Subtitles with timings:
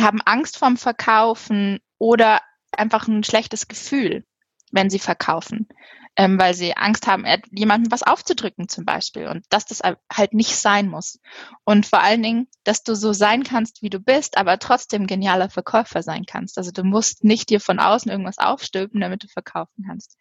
[0.00, 2.40] haben Angst vorm Verkaufen oder
[2.72, 4.24] einfach ein schlechtes Gefühl,
[4.72, 5.68] wenn sie verkaufen,
[6.16, 10.56] ähm, weil sie Angst haben, jemandem was aufzudrücken zum Beispiel und dass das halt nicht
[10.56, 11.20] sein muss.
[11.64, 15.50] Und vor allen Dingen, dass du so sein kannst, wie du bist, aber trotzdem genialer
[15.50, 16.58] Verkäufer sein kannst.
[16.58, 20.16] Also du musst nicht dir von außen irgendwas aufstülpen, damit du verkaufen kannst.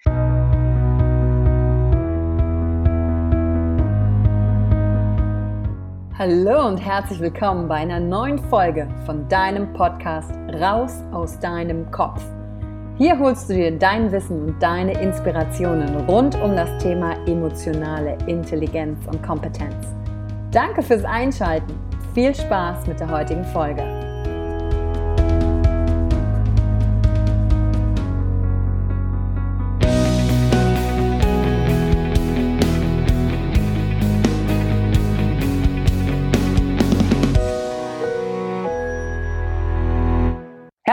[6.25, 12.23] Hallo und herzlich willkommen bei einer neuen Folge von deinem Podcast Raus aus deinem Kopf.
[12.97, 19.05] Hier holst du dir dein Wissen und deine Inspirationen rund um das Thema emotionale Intelligenz
[19.05, 19.85] und Kompetenz.
[20.51, 21.77] Danke fürs Einschalten.
[22.13, 23.83] Viel Spaß mit der heutigen Folge.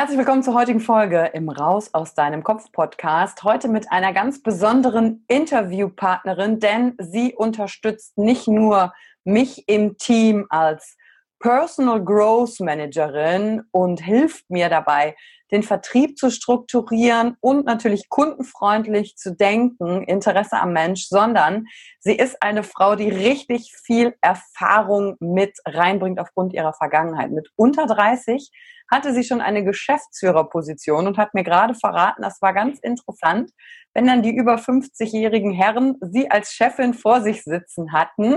[0.01, 3.43] Herzlich willkommen zur heutigen Folge im Raus aus deinem Kopf Podcast.
[3.43, 8.95] Heute mit einer ganz besonderen Interviewpartnerin, denn sie unterstützt nicht nur
[9.25, 10.97] mich im Team als
[11.39, 15.17] Personal Growth Managerin und hilft mir dabei,
[15.53, 21.67] den Vertrieb zu strukturieren und natürlich kundenfreundlich zu denken, Interesse am Mensch, sondern
[21.99, 27.31] sie ist eine Frau, die richtig viel Erfahrung mit reinbringt aufgrund ihrer Vergangenheit.
[27.31, 28.51] Mit unter 30
[28.91, 33.51] hatte sie schon eine Geschäftsführerposition und hat mir gerade verraten, das war ganz interessant,
[33.95, 38.37] wenn dann die über 50-jährigen Herren sie als Chefin vor sich sitzen hatten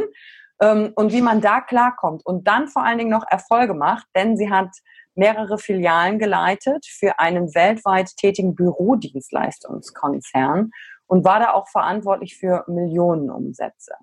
[0.61, 4.37] ähm, und wie man da klarkommt und dann vor allen Dingen noch Erfolge macht, denn
[4.37, 4.69] sie hat
[5.15, 10.69] mehrere Filialen geleitet für einen weltweit tätigen Bürodienstleistungskonzern
[11.07, 13.93] und war da auch verantwortlich für Millionenumsätze.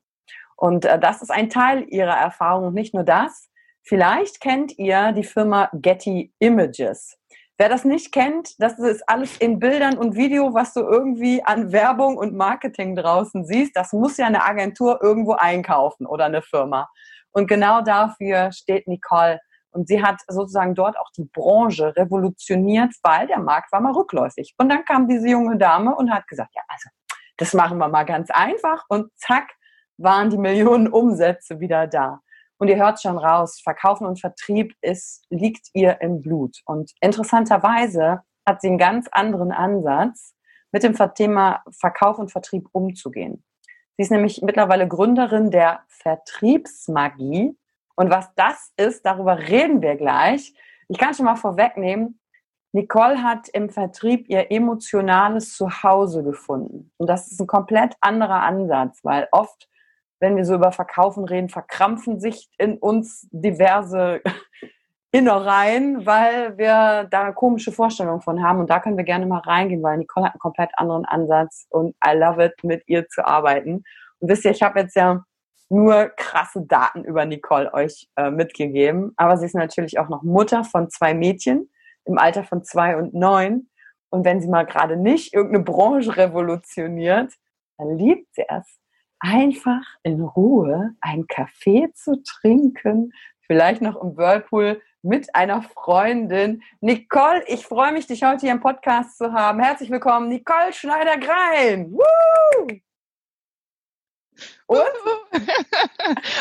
[0.56, 3.48] Und äh, das ist ein Teil ihrer Erfahrung und nicht nur das.
[3.82, 7.16] Vielleicht kennt ihr die Firma Getty Images.
[7.60, 11.72] Wer das nicht kennt, das ist alles in Bildern und Video, was du irgendwie an
[11.72, 13.76] Werbung und Marketing draußen siehst.
[13.76, 16.88] Das muss ja eine Agentur irgendwo einkaufen oder eine Firma.
[17.32, 19.40] Und genau dafür steht Nicole.
[19.72, 24.54] Und sie hat sozusagen dort auch die Branche revolutioniert, weil der Markt war mal rückläufig.
[24.58, 26.88] Und dann kam diese junge Dame und hat gesagt, ja, also,
[27.36, 28.84] das machen wir mal ganz einfach.
[28.88, 29.48] Und zack,
[29.96, 32.20] waren die Millionen Umsätze wieder da.
[32.58, 36.58] Und ihr hört schon raus, Verkaufen und Vertrieb ist, liegt ihr im Blut.
[36.64, 40.34] Und interessanterweise hat sie einen ganz anderen Ansatz,
[40.72, 43.44] mit dem Thema Verkauf und Vertrieb umzugehen.
[43.96, 47.56] Sie ist nämlich mittlerweile Gründerin der Vertriebsmagie.
[48.00, 50.54] Und was das ist, darüber reden wir gleich.
[50.88, 52.18] Ich kann schon mal vorwegnehmen,
[52.72, 56.90] Nicole hat im Vertrieb ihr emotionales Zuhause gefunden.
[56.96, 59.68] Und das ist ein komplett anderer Ansatz, weil oft
[60.18, 64.22] wenn wir so über Verkaufen reden, verkrampfen sich in uns diverse
[65.12, 68.60] Innereien, weil wir da komische Vorstellungen von haben.
[68.60, 71.94] Und da können wir gerne mal reingehen, weil Nicole hat einen komplett anderen Ansatz und
[72.06, 73.82] I love it, mit ihr zu arbeiten.
[74.20, 75.22] Und wisst ihr, ich habe jetzt ja
[75.70, 80.64] nur krasse Daten über Nicole euch äh, mitgegeben, aber sie ist natürlich auch noch Mutter
[80.64, 81.70] von zwei Mädchen
[82.04, 83.70] im Alter von zwei und neun.
[84.10, 87.32] Und wenn sie mal gerade nicht irgendeine Branche revolutioniert,
[87.78, 88.80] dann liebt sie es,
[89.20, 93.12] einfach in Ruhe einen Kaffee zu trinken,
[93.46, 96.62] vielleicht noch im Whirlpool mit einer Freundin.
[96.80, 99.60] Nicole, ich freue mich, dich heute hier im Podcast zu haben.
[99.60, 101.96] Herzlich willkommen, Nicole Schneider-Grein.
[104.66, 104.80] Und?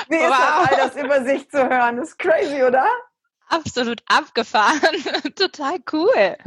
[0.10, 0.68] Wie ist wow.
[0.70, 1.98] das, all das über sich zu hören?
[1.98, 2.86] Das ist crazy, oder?
[3.50, 4.80] Absolut abgefahren.
[5.36, 6.38] Total cool.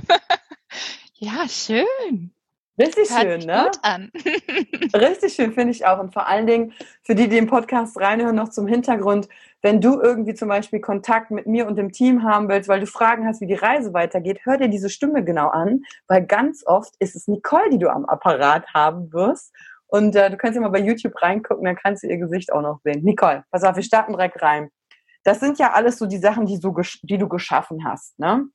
[1.14, 2.32] ja, schön.
[2.78, 3.64] Richtig schön, ne?
[3.64, 4.10] Gut an.
[4.94, 5.98] Richtig schön, finde ich auch.
[5.98, 9.28] Und vor allen Dingen für die, die den Podcast reinhören, noch zum Hintergrund,
[9.60, 12.86] wenn du irgendwie zum Beispiel Kontakt mit mir und dem Team haben willst, weil du
[12.86, 16.94] Fragen hast, wie die Reise weitergeht, hör dir diese Stimme genau an, weil ganz oft
[16.98, 19.52] ist es Nicole, die du am Apparat haben wirst.
[19.92, 22.62] Und äh, du kannst ja mal bei YouTube reingucken, dann kannst du ihr Gesicht auch
[22.62, 23.04] noch sehen.
[23.04, 24.70] Nicole, pass auf, wir starten direkt rein.
[25.22, 28.46] Das sind ja alles so die Sachen, die, so, die du geschaffen hast, ne?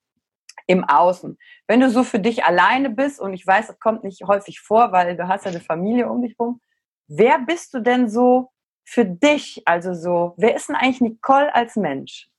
[0.66, 1.38] im Außen.
[1.68, 4.92] Wenn du so für dich alleine bist, und ich weiß, das kommt nicht häufig vor,
[4.92, 6.60] weil du hast ja eine Familie um dich rum,
[7.08, 8.50] wer bist du denn so
[8.84, 9.62] für dich?
[9.66, 12.30] Also so, wer ist denn eigentlich Nicole als Mensch?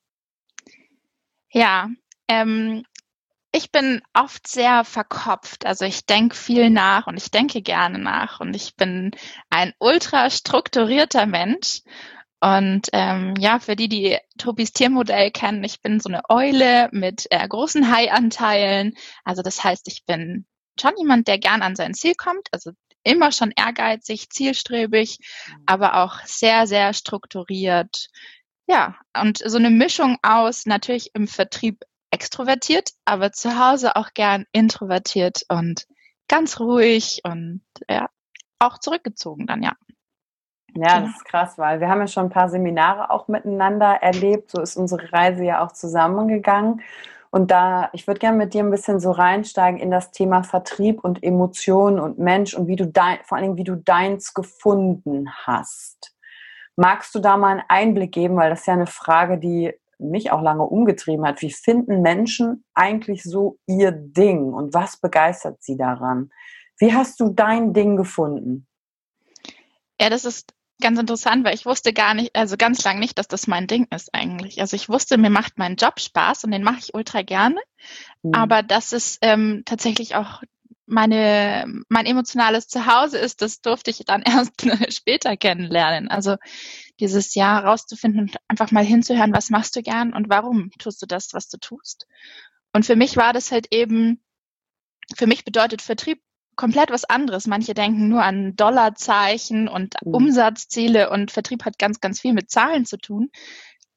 [1.52, 1.88] Ja,
[2.26, 2.82] ähm,
[3.52, 5.66] ich bin oft sehr verkopft.
[5.66, 9.12] Also ich denke viel nach und ich denke gerne nach und ich bin
[9.50, 11.82] ein ultra strukturierter Mensch
[12.40, 17.26] und ähm, ja, für die, die Tobis Tiermodell kennen, ich bin so eine Eule mit
[17.30, 18.94] äh, großen Hai-Anteilen.
[19.24, 20.46] Also das heißt, ich bin
[20.80, 22.48] schon jemand, der gern an sein Ziel kommt.
[22.52, 22.70] Also
[23.02, 25.18] immer schon ehrgeizig, zielstrebig,
[25.48, 25.62] mhm.
[25.66, 28.08] aber auch sehr, sehr strukturiert.
[28.68, 34.44] Ja, und so eine Mischung aus natürlich im Vertrieb extrovertiert, aber zu Hause auch gern
[34.52, 35.86] introvertiert und
[36.28, 38.08] ganz ruhig und ja,
[38.58, 39.72] auch zurückgezogen dann, ja.
[40.74, 44.50] Ja, das ist krass, weil wir haben ja schon ein paar Seminare auch miteinander erlebt.
[44.50, 46.82] So ist unsere Reise ja auch zusammengegangen.
[47.30, 51.04] Und da, ich würde gerne mit dir ein bisschen so reinsteigen in das Thema Vertrieb
[51.04, 55.30] und Emotionen und Mensch und wie du dein, vor allen Dingen, wie du deins gefunden
[55.44, 56.14] hast.
[56.76, 60.30] Magst du da mal einen Einblick geben, weil das ist ja eine Frage, die mich
[60.30, 61.42] auch lange umgetrieben hat.
[61.42, 66.30] Wie finden Menschen eigentlich so ihr Ding und was begeistert sie daran?
[66.78, 68.66] Wie hast du dein Ding gefunden?
[70.00, 73.28] Ja, das ist ganz interessant, weil ich wusste gar nicht, also ganz lang nicht, dass
[73.28, 74.60] das mein Ding ist eigentlich.
[74.60, 77.60] Also ich wusste, mir macht mein Job Spaß und den mache ich ultra gerne.
[78.22, 78.34] Mhm.
[78.34, 80.42] Aber dass es ähm, tatsächlich auch
[80.86, 84.52] meine, mein emotionales Zuhause ist, das durfte ich dann erst
[84.90, 86.08] später kennenlernen.
[86.08, 86.36] Also
[87.00, 91.06] dieses Jahr rauszufinden und einfach mal hinzuhören, was machst du gern und warum tust du
[91.06, 92.06] das, was du tust.
[92.72, 94.22] Und für mich war das halt eben,
[95.16, 96.20] für mich bedeutet Vertrieb
[96.56, 97.46] komplett was anderes.
[97.46, 100.14] Manche denken nur an Dollarzeichen und mhm.
[100.14, 103.30] Umsatzziele und Vertrieb hat ganz, ganz viel mit Zahlen zu tun.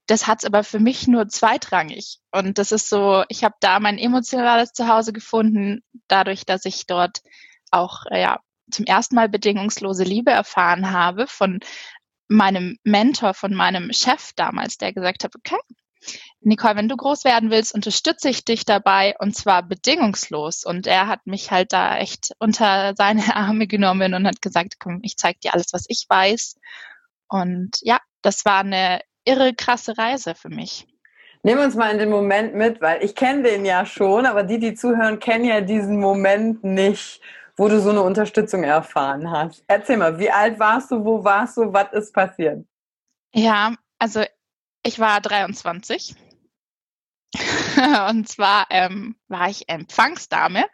[0.08, 2.20] Das hat's aber für mich nur zweitrangig.
[2.32, 7.22] Und das ist so, ich habe da mein emotionales Zuhause gefunden, dadurch, dass ich dort
[7.72, 8.40] auch äh, ja,
[8.70, 11.60] zum ersten Mal bedingungslose Liebe erfahren habe von
[12.32, 15.58] meinem Mentor, von meinem Chef damals, der gesagt hat, okay,
[16.42, 20.64] Nicole, wenn du groß werden willst, unterstütze ich dich dabei und zwar bedingungslos.
[20.64, 25.00] Und er hat mich halt da echt unter seine Arme genommen und hat gesagt, komm,
[25.04, 26.56] ich zeig dir alles, was ich weiß.
[27.28, 30.88] Und ja, das war eine irre krasse Reise für mich.
[31.44, 34.44] Nehmen wir uns mal in den Moment mit, weil ich kenne den ja schon, aber
[34.44, 37.20] die, die zuhören, kennen ja diesen Moment nicht,
[37.62, 39.64] wo du so eine Unterstützung erfahren hast.
[39.68, 42.66] Erzähl mal, wie alt warst du, wo warst du, was ist passiert?
[43.36, 44.24] Ja, also
[44.82, 46.16] ich war 23
[48.10, 50.66] und zwar ähm, war ich Empfangsdame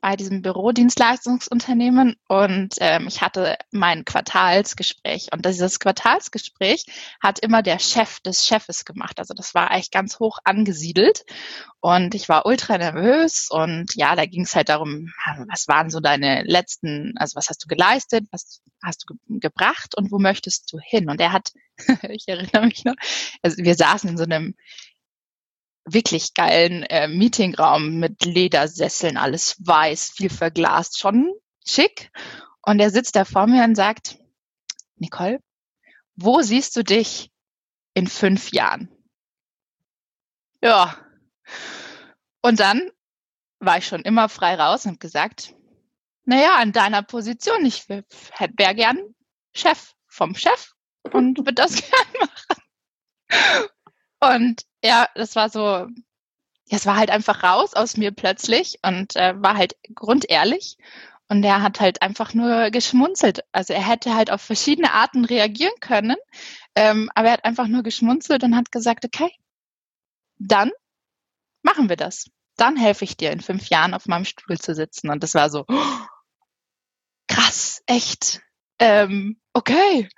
[0.00, 5.28] bei diesem Bürodienstleistungsunternehmen und ähm, ich hatte mein Quartalsgespräch.
[5.32, 6.84] Und dieses Quartalsgespräch
[7.20, 9.18] hat immer der Chef des Chefes gemacht.
[9.18, 11.24] Also das war eigentlich ganz hoch angesiedelt.
[11.80, 15.12] Und ich war ultra nervös und ja, da ging es halt darum,
[15.48, 19.96] was waren so deine letzten, also was hast du geleistet, was hast du ge gebracht
[19.96, 21.08] und wo möchtest du hin?
[21.08, 21.52] Und er hat,
[22.08, 22.94] ich erinnere mich noch,
[23.42, 24.54] also wir saßen in so einem
[25.86, 31.32] wirklich geilen äh, Meetingraum mit Ledersesseln, alles weiß, viel verglast, schon
[31.66, 32.10] schick.
[32.62, 34.18] Und er sitzt da vor mir und sagt,
[34.96, 35.40] Nicole,
[36.16, 37.30] wo siehst du dich
[37.94, 38.90] in fünf Jahren?
[40.62, 40.96] Ja.
[42.42, 42.90] Und dann
[43.60, 45.54] war ich schon immer frei raus und habe gesagt,
[46.24, 48.98] naja, an deiner Position, ich wäre gern
[49.54, 50.72] Chef vom Chef
[51.12, 53.68] und würde das gern machen.
[54.20, 55.86] Und ja, das war so,
[56.70, 60.76] es war halt einfach raus aus mir plötzlich und äh, war halt grundehrlich.
[61.28, 63.40] Und er hat halt einfach nur geschmunzelt.
[63.52, 66.16] Also er hätte halt auf verschiedene Arten reagieren können,
[66.76, 69.30] ähm, aber er hat einfach nur geschmunzelt und hat gesagt, okay,
[70.38, 70.70] dann
[71.62, 72.26] machen wir das.
[72.56, 75.10] Dann helfe ich dir in fünf Jahren auf meinem Stuhl zu sitzen.
[75.10, 75.98] Und das war so, oh,
[77.28, 78.40] krass, echt,
[78.78, 80.08] ähm, okay.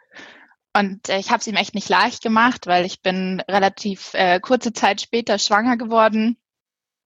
[0.74, 4.40] Und äh, ich habe es ihm echt nicht leicht gemacht, weil ich bin relativ äh,
[4.40, 6.36] kurze Zeit später schwanger geworden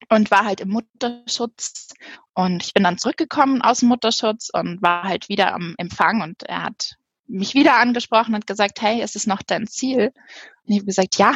[0.09, 1.89] und war halt im Mutterschutz.
[2.35, 6.43] Und ich bin dann zurückgekommen aus dem Mutterschutz und war halt wieder am Empfang und
[6.43, 10.13] er hat mich wieder angesprochen und gesagt, hey, ist es noch dein Ziel?
[10.65, 11.35] Und ich habe gesagt, ja,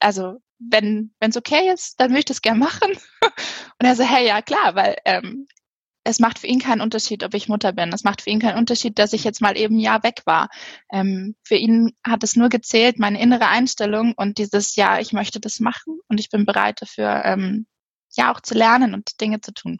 [0.00, 2.90] also wenn es okay ist, dann würde ich das gerne machen.
[3.80, 5.46] Und er so, hey, ja klar, weil ähm,
[6.08, 7.92] es macht für ihn keinen Unterschied, ob ich Mutter bin.
[7.92, 10.48] Es macht für ihn keinen Unterschied, dass ich jetzt mal eben ein Jahr weg war.
[10.90, 15.38] Ähm, für ihn hat es nur gezählt, meine innere Einstellung und dieses Ja, ich möchte
[15.38, 17.66] das machen und ich bin bereit dafür, ähm,
[18.16, 19.78] ja auch zu lernen und Dinge zu tun.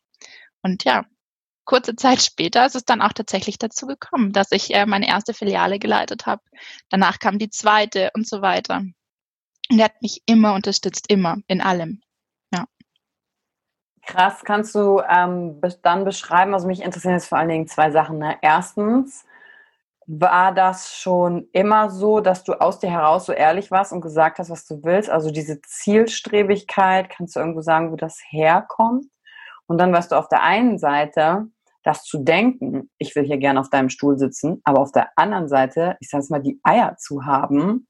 [0.61, 1.07] Und ja,
[1.65, 5.33] kurze Zeit später ist es dann auch tatsächlich dazu gekommen, dass ich äh, meine erste
[5.33, 6.43] Filiale geleitet habe.
[6.91, 8.83] Danach kam die zweite und so weiter.
[9.71, 12.03] Und er hat mich immer unterstützt, immer, in allem.
[14.09, 18.19] Krass, kannst du ähm, dann beschreiben, also mich interessieren jetzt vor allen Dingen zwei Sachen.
[18.19, 18.37] Ne?
[18.41, 19.27] Erstens,
[20.11, 24.39] war das schon immer so, dass du aus dir heraus so ehrlich warst und gesagt
[24.39, 25.11] hast, was du willst?
[25.11, 29.05] Also diese Zielstrebigkeit, kannst du irgendwo sagen, wo das herkommt?
[29.67, 31.49] Und dann warst du auf der einen Seite,
[31.83, 35.47] das zu denken, ich will hier gerne auf deinem Stuhl sitzen, aber auf der anderen
[35.47, 37.87] Seite, ich sage es mal, die Eier zu haben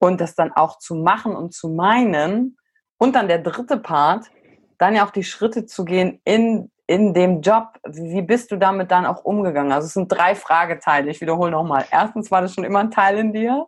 [0.00, 2.56] und das dann auch zu machen und zu meinen.
[2.98, 4.32] Und dann der dritte Part,
[4.82, 7.78] dann ja auch die Schritte zu gehen in, in dem Job.
[7.86, 9.72] Wie bist du damit dann auch umgegangen?
[9.72, 11.10] Also es sind drei Frageteile.
[11.10, 11.86] Ich wiederhole nochmal.
[11.90, 13.66] Erstens war das schon immer ein Teil in dir,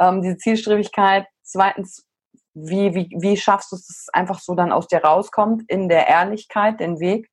[0.00, 1.26] ähm, diese Zielstrebigkeit.
[1.42, 2.06] Zweitens,
[2.54, 5.88] Wie, wie, wie schaffst du es, dass es einfach so dann aus dir rauskommt, in
[5.88, 7.30] der Ehrlichkeit, den Weg?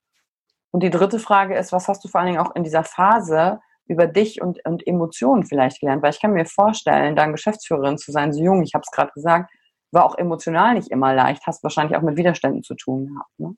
[0.72, 3.60] Und die dritte Frage ist, was hast du vor allen Dingen auch in dieser Phase
[3.88, 6.04] über dich und, und Emotionen vielleicht gelernt?
[6.04, 9.12] Weil ich kann mir vorstellen, dann Geschäftsführerin zu sein, so jung, ich habe es gerade
[9.14, 9.50] gesagt,
[9.92, 13.40] war auch emotional nicht immer leicht, hast wahrscheinlich auch mit Widerständen zu tun gehabt.
[13.40, 13.56] Ne?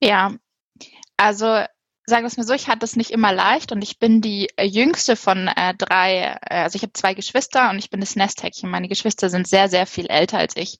[0.00, 0.32] Ja,
[1.16, 1.64] also
[2.08, 4.48] sagen wir es mal so, ich hatte es nicht immer leicht und ich bin die
[4.56, 8.16] äh, jüngste von äh, drei, äh, also ich habe zwei Geschwister und ich bin das
[8.16, 8.70] Nesthäkchen.
[8.70, 10.78] Meine Geschwister sind sehr, sehr viel älter als ich.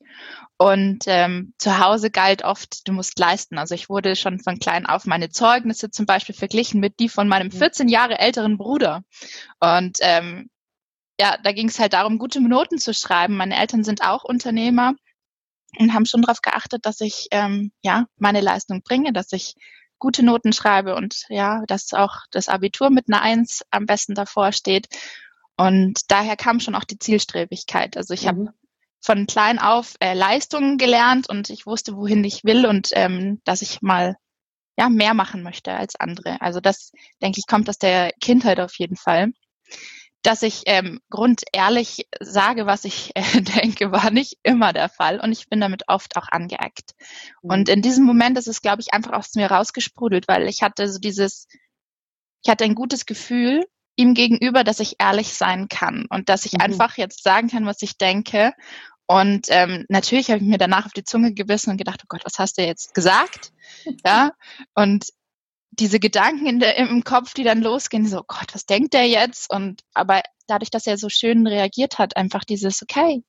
[0.56, 3.58] Und ähm, zu Hause galt oft, du musst leisten.
[3.58, 7.28] Also ich wurde schon von klein auf meine Zeugnisse zum Beispiel verglichen mit die von
[7.28, 7.92] meinem 14 mhm.
[7.92, 9.02] Jahre älteren Bruder.
[9.60, 10.48] Und ähm,
[11.20, 13.36] ja, da ging es halt darum, gute Noten zu schreiben.
[13.36, 14.94] Meine Eltern sind auch Unternehmer
[15.78, 19.54] und haben schon darauf geachtet, dass ich ähm, ja meine Leistung bringe, dass ich
[19.98, 24.52] gute Noten schreibe und ja, dass auch das Abitur mit einer Eins am besten davor
[24.52, 24.86] steht.
[25.56, 27.96] Und daher kam schon auch die Zielstrebigkeit.
[27.96, 28.28] Also ich mhm.
[28.28, 28.54] habe
[29.00, 33.62] von klein auf äh, Leistungen gelernt und ich wusste, wohin ich will und ähm, dass
[33.62, 34.16] ich mal
[34.76, 36.40] ja mehr machen möchte als andere.
[36.40, 39.32] Also das denke ich kommt aus der Kindheit auf jeden Fall
[40.22, 45.32] dass ich ähm, grundehrlich sage, was ich äh, denke, war nicht immer der Fall und
[45.32, 46.94] ich bin damit oft auch angeeckt.
[47.42, 47.50] Mhm.
[47.50, 50.88] Und in diesem Moment ist es, glaube ich, einfach aus mir rausgesprudelt, weil ich hatte
[50.88, 51.46] so dieses,
[52.42, 53.64] ich hatte ein gutes Gefühl
[53.96, 56.60] ihm gegenüber, dass ich ehrlich sein kann und dass ich mhm.
[56.60, 58.52] einfach jetzt sagen kann, was ich denke.
[59.06, 62.24] Und ähm, natürlich habe ich mir danach auf die Zunge gebissen und gedacht, oh Gott,
[62.24, 63.52] was hast du jetzt gesagt?
[64.04, 64.32] Ja.
[64.74, 65.06] Und
[65.78, 69.50] diese Gedanken in der, im Kopf, die dann losgehen, so, Gott, was denkt der jetzt?
[69.50, 73.22] Und aber dadurch, dass er so schön reagiert hat, einfach dieses, okay,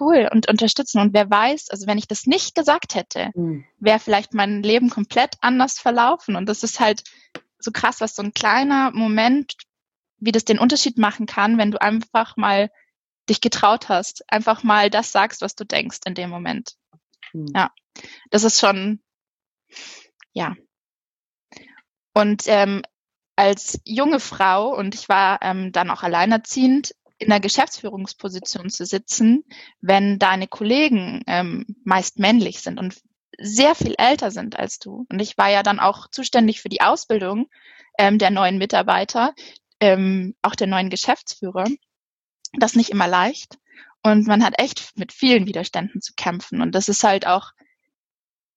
[0.00, 1.00] cool und unterstützen.
[1.00, 3.64] Und wer weiß, also wenn ich das nicht gesagt hätte, mhm.
[3.78, 6.36] wäre vielleicht mein Leben komplett anders verlaufen.
[6.36, 7.02] Und das ist halt
[7.58, 9.54] so krass, was so ein kleiner Moment,
[10.18, 12.70] wie das den Unterschied machen kann, wenn du einfach mal
[13.28, 16.74] dich getraut hast, einfach mal das sagst, was du denkst in dem Moment.
[17.32, 17.46] Mhm.
[17.54, 17.70] Ja,
[18.30, 19.00] das ist schon,
[20.32, 20.56] ja,
[22.14, 22.82] und ähm,
[23.36, 29.44] als junge Frau, und ich war ähm, dann auch alleinerziehend, in der Geschäftsführungsposition zu sitzen,
[29.80, 33.00] wenn deine Kollegen ähm, meist männlich sind und
[33.38, 35.06] sehr viel älter sind als du.
[35.08, 37.48] Und ich war ja dann auch zuständig für die Ausbildung
[37.98, 39.34] ähm, der neuen Mitarbeiter,
[39.80, 41.64] ähm, auch der neuen Geschäftsführer.
[42.54, 43.56] Das nicht immer leicht.
[44.02, 46.60] Und man hat echt mit vielen Widerständen zu kämpfen.
[46.60, 47.52] Und das ist halt auch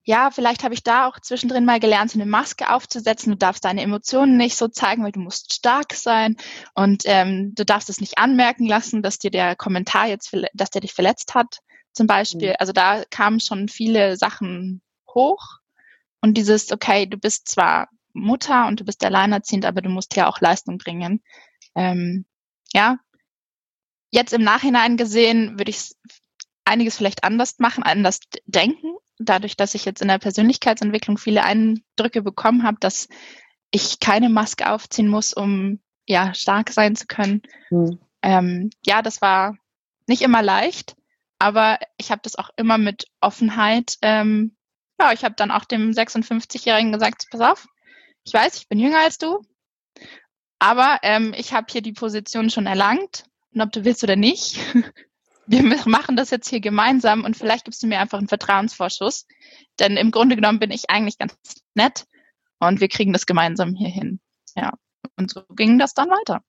[0.08, 3.32] ja, vielleicht habe ich da auch zwischendrin mal gelernt, so eine Maske aufzusetzen.
[3.32, 6.38] Du darfst deine Emotionen nicht so zeigen, weil du musst stark sein
[6.76, 10.82] und ähm, du darfst es nicht anmerken lassen, dass dir der Kommentar jetzt, dass der
[10.82, 11.58] dich verletzt hat,
[11.92, 12.50] zum Beispiel.
[12.50, 12.56] Mhm.
[12.60, 15.58] Also da kamen schon viele Sachen hoch
[16.22, 20.28] und dieses, okay, du bist zwar Mutter und du bist alleinerziehend, aber du musst ja
[20.28, 21.24] auch Leistung bringen.
[21.74, 22.26] Ähm,
[22.74, 23.00] ja,
[24.12, 25.96] jetzt im Nachhinein gesehen würde ich
[26.64, 32.22] einiges vielleicht anders machen, anders denken dadurch, dass ich jetzt in der Persönlichkeitsentwicklung viele Eindrücke
[32.22, 33.07] bekommen habe, dass
[33.72, 37.41] ich keine Maske aufziehen muss, um ja stark sein zu können.
[37.69, 38.00] Mhm.
[38.22, 39.57] Ähm, ja, das war
[40.07, 40.95] nicht immer leicht,
[41.39, 43.98] aber ich habe das auch immer mit Offenheit.
[44.01, 44.55] Ähm,
[45.00, 47.67] ja, ich habe dann auch dem 56-Jährigen gesagt: Pass auf,
[48.24, 49.41] ich weiß, ich bin jünger als du,
[50.60, 54.60] aber ähm, ich habe hier die Position schon erlangt und ob du willst oder nicht,
[55.48, 59.28] wir machen das jetzt hier gemeinsam und vielleicht gibst du mir einfach einen Vertrauensvorschuss.
[59.80, 61.36] Denn im Grunde genommen bin ich eigentlich ganz
[61.75, 62.06] nett
[62.60, 64.20] und wir kriegen das gemeinsam hier hin.
[64.56, 64.74] Ja.
[65.18, 66.42] Und so ging das dann weiter.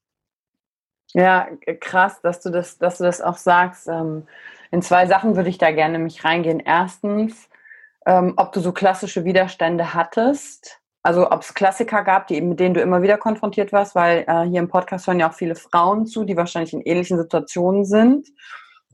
[1.13, 1.49] Ja,
[1.81, 3.87] krass, dass du das, dass du das auch sagst.
[3.89, 4.27] Ähm,
[4.71, 6.61] in zwei Sachen würde ich da gerne mich reingehen.
[6.61, 7.49] Erstens,
[8.07, 10.81] ähm, ob du so klassische Widerstände hattest.
[11.03, 14.43] Also ob es Klassiker gab, die, mit denen du immer wieder konfrontiert warst, weil äh,
[14.43, 18.27] hier im Podcast hören ja auch viele Frauen zu, die wahrscheinlich in ähnlichen Situationen sind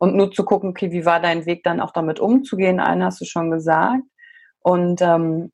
[0.02, 2.80] und nur zu gucken, okay, wie war dein Weg dann auch damit umzugehen?
[2.80, 4.02] Einen hast du schon gesagt.
[4.58, 5.52] Und, ähm,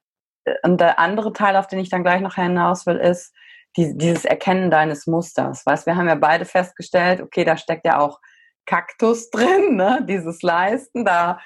[0.63, 3.35] und der andere Teil, auf den ich dann gleich noch hinaus will, ist
[3.77, 5.67] die, dieses Erkennen deines Musters.
[5.67, 8.21] Weißt, wir haben ja beide festgestellt, okay, da steckt ja auch
[8.65, 10.03] Kaktus drin, ne?
[10.09, 11.05] dieses Leisten.
[11.05, 11.41] Da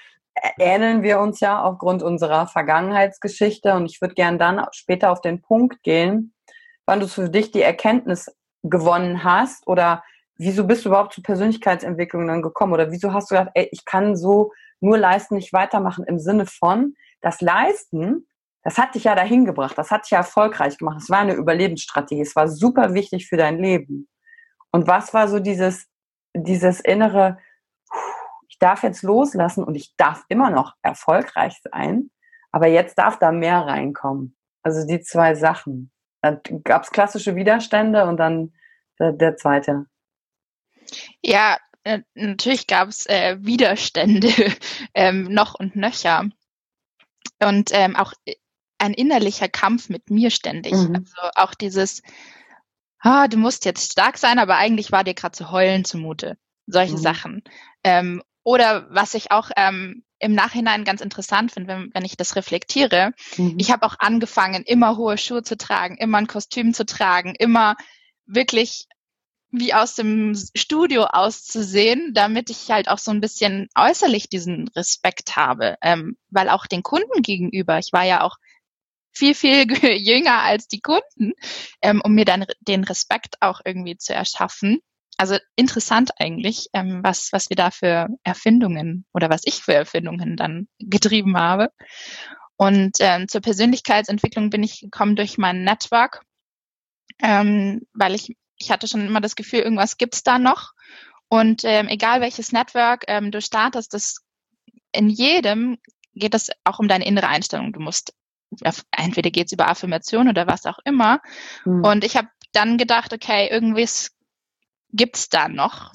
[0.61, 3.75] ähneln wir uns ja aufgrund unserer Vergangenheitsgeschichte.
[3.75, 6.35] Und ich würde gern dann später auf den Punkt gehen,
[6.87, 8.33] wann du für dich die Erkenntnis
[8.63, 10.05] gewonnen hast oder
[10.37, 12.73] wieso bist du überhaupt zur Persönlichkeitsentwicklung dann gekommen?
[12.73, 16.47] Oder wieso hast du gedacht, ey, ich kann so nur leisten, nicht weitermachen im Sinne
[16.47, 18.27] von, das Leisten,
[18.63, 21.35] das hat dich ja dahin gebracht, das hat dich ja erfolgreich gemacht, es war eine
[21.35, 24.09] Überlebensstrategie, es war super wichtig für dein Leben.
[24.71, 25.87] Und was war so dieses,
[26.35, 27.39] dieses innere,
[28.49, 32.11] ich darf jetzt loslassen und ich darf immer noch erfolgreich sein,
[32.51, 34.37] aber jetzt darf da mehr reinkommen.
[34.63, 35.91] Also die zwei Sachen.
[36.23, 38.53] Dann gab es klassische Widerstände und dann
[38.99, 39.87] der, der zweite.
[41.23, 44.29] Ja, äh, natürlich gab es äh, Widerstände
[44.95, 46.29] ähm, noch und nöcher.
[47.41, 48.37] Und ähm, auch äh,
[48.79, 50.73] ein innerlicher Kampf mit mir ständig.
[50.73, 50.97] Mhm.
[50.97, 52.03] Also auch dieses,
[52.99, 56.37] ah, du musst jetzt stark sein, aber eigentlich war dir gerade zu heulen zumute.
[56.67, 56.99] Solche mhm.
[56.99, 57.45] Sachen.
[57.85, 62.37] Ähm, oder was ich auch ähm, im Nachhinein ganz interessant finde, wenn, wenn ich das
[62.37, 63.13] reflektiere.
[63.37, 63.57] Mhm.
[63.59, 67.77] Ich habe auch angefangen, immer hohe Schuhe zu tragen, immer ein Kostüm zu tragen, immer
[68.27, 68.87] wirklich
[69.53, 75.37] wie aus dem Studio auszusehen, damit ich halt auch so ein bisschen äußerlich diesen Respekt
[75.37, 78.37] habe, ähm, weil auch den Kunden gegenüber, ich war ja auch
[79.13, 79.67] viel, viel
[79.99, 81.35] jünger als die Kunden,
[81.83, 84.81] ähm, um mir dann den Respekt auch irgendwie zu erschaffen.
[85.19, 90.37] Also interessant eigentlich, ähm, was, was wir da für Erfindungen oder was ich für Erfindungen
[90.37, 91.69] dann getrieben habe.
[92.57, 96.23] Und ähm, zur Persönlichkeitsentwicklung bin ich gekommen durch mein Network,
[97.23, 100.73] ähm, weil ich, ich hatte schon immer das Gefühl, irgendwas gibt's da noch.
[101.29, 104.23] Und ähm, egal welches Network ähm, du startest, das
[104.93, 105.79] in jedem
[106.15, 107.73] geht es auch um deine innere Einstellung.
[107.73, 108.15] Du musst
[108.91, 111.21] entweder geht's über Affirmation oder was auch immer.
[111.65, 111.85] Mhm.
[111.85, 113.89] Und ich habe dann gedacht, okay, irgendwie
[114.93, 115.93] gibt's da noch.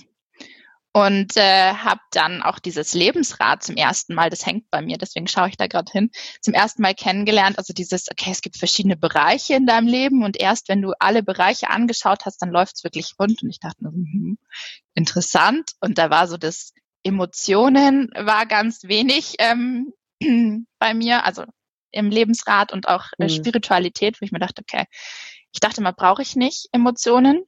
[0.97, 5.27] Und äh, habe dann auch dieses Lebensrad zum ersten Mal, das hängt bei mir, deswegen
[5.27, 6.09] schaue ich da gerade hin,
[6.41, 7.59] zum ersten Mal kennengelernt.
[7.59, 11.21] Also dieses, okay, es gibt verschiedene Bereiche in deinem Leben und erst wenn du alle
[11.21, 13.43] Bereiche angeschaut hast, dann läuft's wirklich rund.
[13.43, 14.39] Und ich dachte, hm,
[14.95, 15.73] interessant.
[15.81, 16.73] Und da war so das
[17.03, 19.93] Emotionen war ganz wenig ähm,
[20.79, 21.43] bei mir, also
[21.91, 23.29] im Lebensrat und auch äh, mhm.
[23.29, 24.85] Spiritualität, wo ich mir dachte, okay,
[25.53, 27.43] ich dachte mal, brauche ich nicht Emotionen.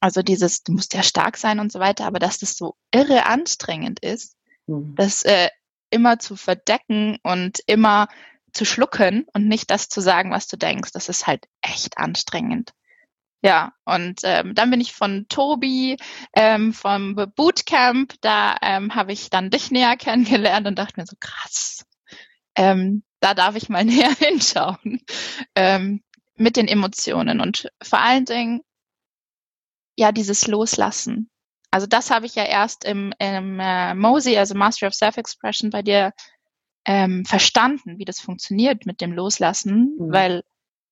[0.00, 3.26] Also dieses, du musst ja stark sein und so weiter, aber dass das so irre
[3.26, 4.36] anstrengend ist,
[4.66, 4.94] mhm.
[4.96, 5.48] das äh,
[5.90, 8.08] immer zu verdecken und immer
[8.52, 12.72] zu schlucken und nicht das zu sagen, was du denkst, das ist halt echt anstrengend.
[13.42, 15.98] Ja, und ähm, dann bin ich von Tobi
[16.34, 21.16] ähm, vom Bootcamp, da ähm, habe ich dann dich näher kennengelernt und dachte mir so
[21.20, 21.84] krass.
[22.56, 25.02] Ähm, da darf ich mal näher hinschauen
[25.54, 26.02] ähm,
[26.36, 28.62] mit den Emotionen und vor allen Dingen
[29.96, 31.30] ja dieses Loslassen.
[31.70, 35.82] Also das habe ich ja erst im, im äh, MOSI, also Mastery of Self-Expression, bei
[35.82, 36.12] dir
[36.84, 40.12] ähm, verstanden, wie das funktioniert mit dem Loslassen, mhm.
[40.12, 40.44] weil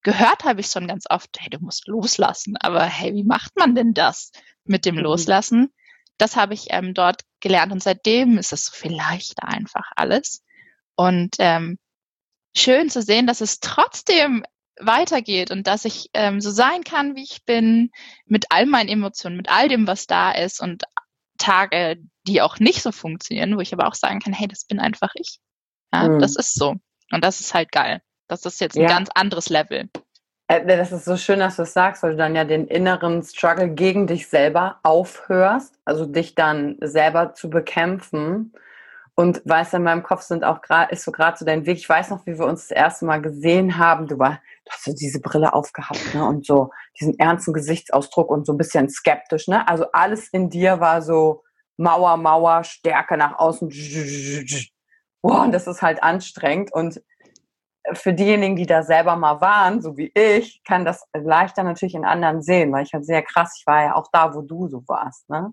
[0.03, 3.75] gehört habe ich schon ganz oft, hey, du musst loslassen, aber hey, wie macht man
[3.75, 4.33] denn das
[4.65, 5.03] mit dem mhm.
[5.03, 5.73] Loslassen?
[6.19, 10.43] Das habe ich ähm, dort gelernt und seitdem ist es so viel leichter einfach alles.
[10.97, 11.79] Und ähm,
[12.57, 14.45] schön zu sehen, dass es trotzdem
[14.81, 17.91] weitergeht und dass ich ähm, so sein kann, wie ich bin,
[18.27, 20.85] mit all meinen Emotionen, mit all dem, was da ist und
[21.39, 24.79] Tage, die auch nicht so funktionieren, wo ich aber auch sagen kann, hey, das bin
[24.79, 25.39] einfach ich.
[25.93, 26.21] Ja, mhm.
[26.21, 26.77] Das ist so.
[27.11, 28.01] Und das ist halt geil.
[28.29, 28.89] Das ist jetzt ein ja.
[28.89, 29.89] ganz anderes Level.
[30.49, 33.23] Äh, das ist so schön, dass du es sagst, weil du dann ja den inneren
[33.23, 38.53] Struggle gegen dich selber aufhörst, also dich dann selber zu bekämpfen
[39.15, 41.79] und weißt, in meinem Kopf sind auch gerade, ist so gerade so dein Weg.
[41.79, 44.07] Ich weiß noch, wie wir uns das erste Mal gesehen haben.
[44.07, 46.25] Du war, hast so diese Brille aufgehabt, ne?
[46.27, 46.71] Und so
[47.01, 49.67] diesen ernsten Gesichtsausdruck und so ein bisschen skeptisch, ne?
[49.69, 51.43] Also alles in dir war so
[51.77, 53.69] Mauer, Mauer, Stärke nach außen.
[55.23, 56.73] Boah, und das ist halt anstrengend.
[56.73, 57.03] Und
[57.95, 62.05] für diejenigen, die da selber mal waren, so wie ich, kann das leichter natürlich in
[62.05, 64.85] anderen sehen, weil ich halt sehr krass, ich war ja auch da, wo du so
[64.87, 65.53] warst, ne?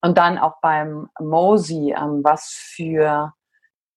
[0.00, 3.32] Und dann auch beim Mosey, ähm, was für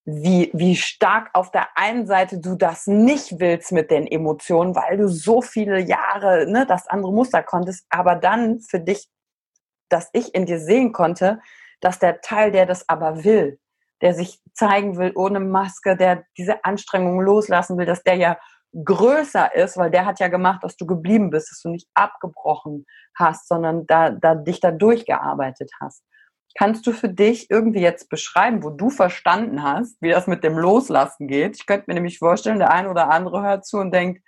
[0.06, 4.98] wie, wie stark auf der einen Seite du das nicht willst mit den Emotionen, weil
[4.98, 9.10] du so viele Jahre ne, das andere Muster konntest, aber dann für dich,
[9.90, 11.40] dass ich in dir sehen konnte,
[11.82, 13.60] dass der Teil, der das aber will,
[14.02, 18.38] der sich zeigen will ohne Maske, der diese Anstrengung loslassen will, dass der ja
[18.74, 22.86] größer ist, weil der hat ja gemacht, dass du geblieben bist, dass du nicht abgebrochen
[23.16, 26.04] hast, sondern da, da dich da durchgearbeitet hast.
[26.58, 30.58] Kannst du für dich irgendwie jetzt beschreiben, wo du verstanden hast, wie das mit dem
[30.58, 31.56] Loslassen geht?
[31.56, 34.22] Ich könnte mir nämlich vorstellen, der eine oder andere hört zu und denkt,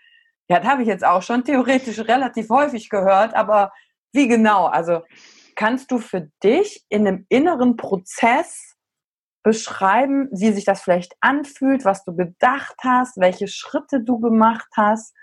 [0.50, 3.72] ja, das habe ich jetzt auch schon theoretisch relativ häufig gehört, aber
[4.14, 4.66] wie genau?
[4.66, 5.02] Also
[5.56, 8.76] kannst du für dich in einem inneren Prozess
[9.44, 15.14] beschreiben, wie sich das vielleicht anfühlt, was du gedacht hast, welche Schritte du gemacht hast.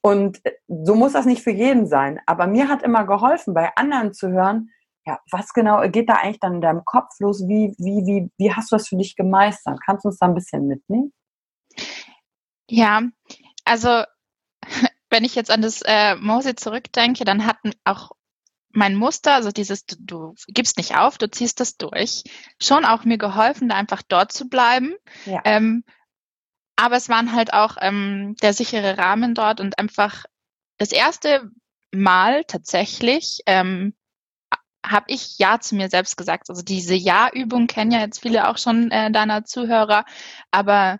[0.00, 2.20] Und äh, so muss das nicht für jeden sein.
[2.26, 4.70] Aber mir hat immer geholfen, bei anderen zu hören,
[5.06, 7.46] ja, was genau geht da eigentlich dann in deinem Kopf los?
[7.46, 9.78] Wie, wie, wie, wie hast du das für dich gemeistert?
[9.84, 11.12] Kannst du uns da ein bisschen mitnehmen?
[12.68, 13.02] Ja,
[13.64, 14.02] also
[15.10, 18.10] wenn ich jetzt an das äh, Mose zurückdenke, dann hatten auch
[18.70, 22.24] mein Muster, also dieses, du, du gibst nicht auf, du ziehst das durch,
[22.60, 24.94] schon auch mir geholfen, da einfach dort zu bleiben.
[25.24, 25.40] Ja.
[25.44, 25.84] Ähm,
[26.74, 30.24] aber es waren halt auch ähm, der sichere Rahmen dort und einfach
[30.78, 31.50] das erste
[31.94, 33.94] Mal tatsächlich ähm,
[34.86, 36.48] habe ich Ja zu mir selbst gesagt.
[36.48, 40.04] Also diese Ja-Übung kennen ja jetzt viele auch schon äh, deiner Zuhörer,
[40.50, 40.98] aber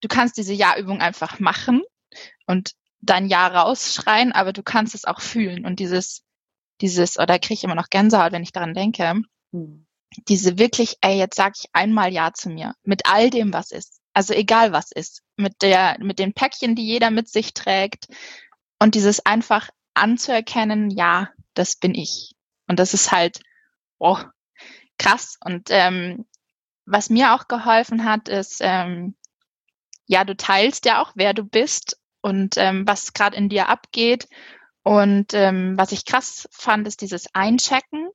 [0.00, 1.82] du kannst diese Ja-Übung einfach machen
[2.46, 6.22] und dein Ja rausschreien, aber du kannst es auch fühlen und dieses,
[6.80, 9.86] dieses, oder kriege ich immer noch Gänsehaut, wenn ich daran denke, hm.
[10.28, 14.00] diese wirklich, ey, jetzt sag ich einmal Ja zu mir, mit all dem, was ist.
[14.14, 18.06] Also egal was ist, mit der, mit den Päckchen, die jeder mit sich trägt
[18.78, 22.34] und dieses einfach anzuerkennen, ja, das bin ich.
[22.72, 23.42] Und das ist halt,
[23.98, 24.16] oh,
[24.96, 25.36] krass.
[25.44, 26.24] Und ähm,
[26.86, 29.14] was mir auch geholfen hat, ist, ähm,
[30.06, 34.26] ja, du teilst ja auch, wer du bist und ähm, was gerade in dir abgeht.
[34.82, 38.08] Und ähm, was ich krass fand, ist dieses Einchecken.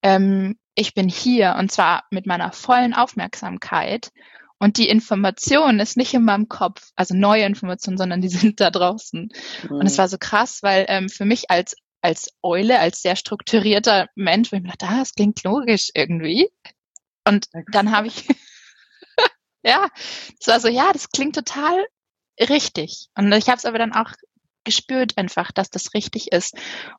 [0.00, 4.12] Ähm, ich bin hier und zwar mit meiner vollen Aufmerksamkeit.
[4.56, 8.70] Und die Information ist nicht in meinem Kopf, also neue Informationen, sondern die sind da
[8.70, 9.28] draußen.
[9.68, 9.76] Mhm.
[9.76, 14.08] Und es war so krass, weil ähm, für mich als als Eule, als sehr strukturierter
[14.14, 16.50] Mensch, wo ich mir dachte, ah, das klingt logisch irgendwie.
[17.26, 18.28] Und dann habe ich,
[19.64, 19.88] ja,
[20.38, 21.86] es war so, ja, das klingt total
[22.38, 23.08] richtig.
[23.16, 24.12] Und ich habe es aber dann auch
[24.64, 26.54] gespürt einfach, dass das richtig ist.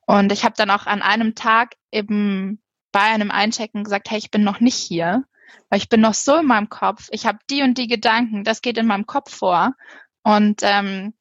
[0.08, 4.32] Und ich habe dann auch an einem Tag eben bei einem Einchecken gesagt, hey, ich
[4.32, 5.24] bin noch nicht hier,
[5.70, 7.10] weil ich bin noch so in meinem Kopf.
[7.12, 9.76] Ich habe die und die Gedanken, das geht in meinem Kopf vor.
[10.24, 11.14] Und ähm,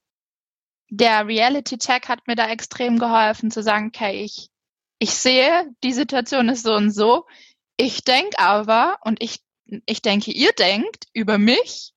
[0.97, 4.51] der Reality-Check hat mir da extrem geholfen zu sagen, okay, ich,
[4.99, 7.27] ich sehe, die Situation ist so und so.
[7.77, 9.41] Ich denke aber und ich,
[9.87, 11.93] ich denke, ihr denkt über mich.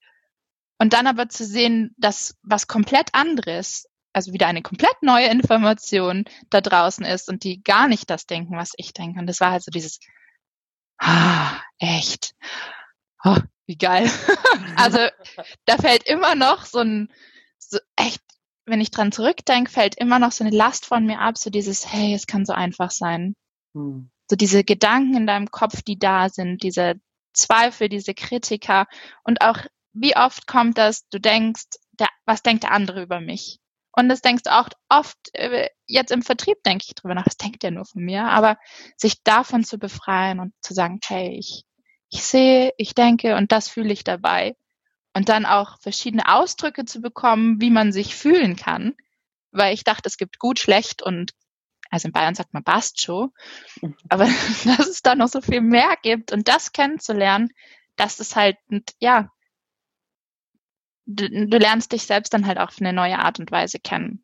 [0.80, 6.26] Und dann aber zu sehen, dass was komplett anderes, also wieder eine komplett neue Information
[6.50, 9.20] da draußen ist und die gar nicht das denken, was ich denke.
[9.20, 10.00] Und das war halt so dieses,
[11.00, 12.36] ah, echt,
[13.24, 14.10] oh, wie geil.
[14.76, 15.00] also
[15.66, 17.12] da fällt immer noch so ein,
[17.58, 18.22] so echt
[18.68, 21.92] wenn ich dran zurückdenke, fällt immer noch so eine Last von mir ab, so dieses,
[21.92, 23.36] hey, es kann so einfach sein.
[23.74, 24.12] Hm.
[24.30, 26.96] So diese Gedanken in deinem Kopf, die da sind, diese
[27.34, 28.86] Zweifel, diese Kritiker
[29.24, 29.60] und auch
[29.94, 31.64] wie oft kommt das, du denkst,
[31.98, 33.60] der, was denkt der andere über mich?
[33.94, 37.38] Und das denkst du auch oft, äh, jetzt im Vertrieb denke ich drüber nach, das
[37.38, 38.58] denkt der nur von mir, aber
[38.98, 41.64] sich davon zu befreien und zu sagen, hey, ich,
[42.10, 44.56] ich sehe, ich denke und das fühle ich dabei
[45.18, 48.94] und dann auch verschiedene Ausdrücke zu bekommen, wie man sich fühlen kann,
[49.52, 51.34] weil ich dachte, es gibt gut, schlecht und
[51.90, 53.34] also in Bayern sagt man Bastcho,
[53.82, 53.98] mhm.
[54.10, 54.26] aber
[54.78, 57.50] dass es da noch so viel mehr gibt und das kennenzulernen,
[57.96, 58.58] dass es halt,
[59.00, 59.32] ja,
[61.08, 64.24] du, du lernst dich selbst dann halt auch auf eine neue Art und Weise kennen.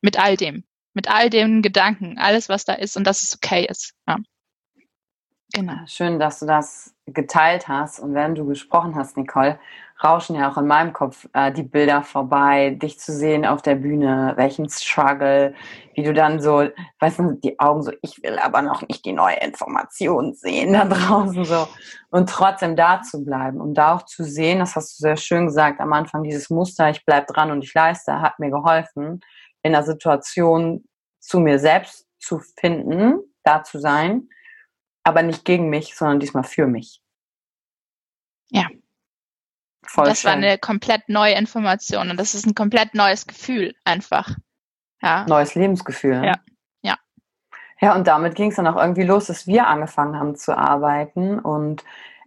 [0.00, 0.62] Mit all dem.
[0.94, 3.94] Mit all den Gedanken, alles, was da ist und dass es okay ist.
[4.06, 4.18] Ja.
[5.52, 5.86] Genau.
[5.86, 8.00] Schön, dass du das geteilt hast.
[8.00, 9.58] Und während du gesprochen hast, Nicole,
[10.02, 13.74] rauschen ja auch in meinem Kopf äh, die Bilder vorbei, dich zu sehen auf der
[13.74, 15.54] Bühne, welchen Struggle,
[15.94, 16.68] wie du dann so,
[17.00, 20.84] weißt du, die Augen so, ich will aber noch nicht die neue Information sehen da
[20.84, 21.66] draußen so.
[22.10, 25.46] Und trotzdem da zu bleiben und da auch zu sehen, das hast du sehr schön
[25.46, 29.20] gesagt am Anfang, dieses Muster, ich bleib dran und ich leiste, hat mir geholfen,
[29.62, 30.84] in der Situation
[31.18, 34.28] zu mir selbst zu finden, da zu sein
[35.08, 37.00] aber nicht gegen mich, sondern diesmal für mich.
[38.50, 38.68] Ja.
[39.88, 40.28] Voll das schön.
[40.28, 44.36] war eine komplett neue Information und das ist ein komplett neues Gefühl einfach.
[45.02, 45.24] Ja.
[45.28, 46.22] Neues Lebensgefühl.
[46.24, 46.34] Ja.
[46.82, 46.96] Ja.
[47.80, 51.38] Ja, und damit ging es dann auch irgendwie los, dass wir angefangen haben zu arbeiten.
[51.38, 51.84] Und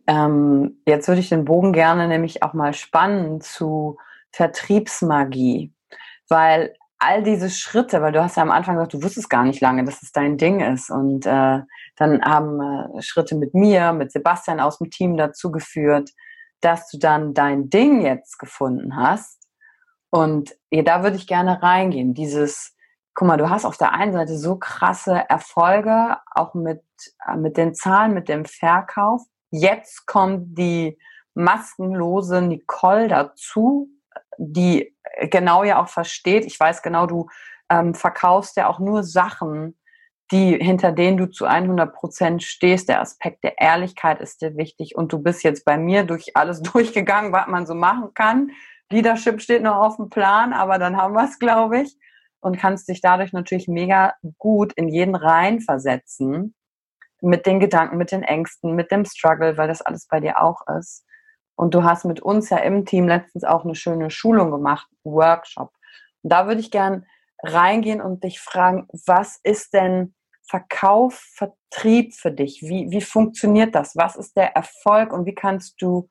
[0.07, 3.97] ähm, jetzt würde ich den Bogen gerne nämlich auch mal spannen zu
[4.31, 5.73] Vertriebsmagie.
[6.29, 9.59] Weil all diese Schritte, weil du hast ja am Anfang gesagt, du wusstest gar nicht
[9.59, 10.89] lange, dass es dein Ding ist.
[10.89, 11.59] Und äh,
[11.97, 16.11] dann haben äh, Schritte mit mir, mit Sebastian aus dem Team dazu geführt,
[16.61, 19.41] dass du dann dein Ding jetzt gefunden hast.
[20.09, 22.13] Und ja, da würde ich gerne reingehen.
[22.13, 22.75] Dieses,
[23.13, 26.83] guck mal, du hast auf der einen Seite so krasse Erfolge, auch mit,
[27.27, 29.21] äh, mit den Zahlen, mit dem Verkauf.
[29.49, 30.97] Jetzt kommt die
[31.33, 33.89] maskenlose Nicole dazu,
[34.37, 34.95] die
[35.29, 36.45] genau ja auch versteht.
[36.45, 37.27] Ich weiß genau, du
[37.69, 39.77] ähm, verkaufst ja auch nur Sachen,
[40.31, 42.89] die, hinter denen du zu 100 Prozent stehst.
[42.89, 44.95] Der Aspekt der Ehrlichkeit ist dir wichtig.
[44.95, 48.51] Und du bist jetzt bei mir durch alles durchgegangen, was man so machen kann.
[48.91, 51.97] Leadership steht noch auf dem Plan, aber dann haben wir es, glaube ich.
[52.39, 56.55] Und kannst dich dadurch natürlich mega gut in jeden rein versetzen.
[57.21, 60.61] Mit den Gedanken, mit den Ängsten, mit dem Struggle, weil das alles bei dir auch
[60.79, 61.05] ist.
[61.55, 65.71] Und du hast mit uns ja im Team letztens auch eine schöne Schulung gemacht, Workshop.
[66.23, 67.05] Und da würde ich gern
[67.43, 70.15] reingehen und dich fragen, was ist denn
[70.51, 72.61] Verkauf, Vertrieb für dich?
[72.61, 73.95] Wie, wie funktioniert das?
[73.95, 76.09] Was ist der Erfolg und wie kannst du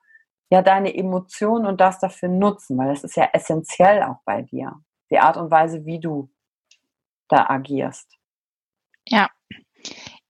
[0.49, 2.79] ja deine Emotionen und das dafür nutzen?
[2.79, 4.73] Weil das ist ja essentiell auch bei dir.
[5.11, 6.31] Die Art und Weise, wie du
[7.29, 8.11] da agierst.
[9.07, 9.29] Ja.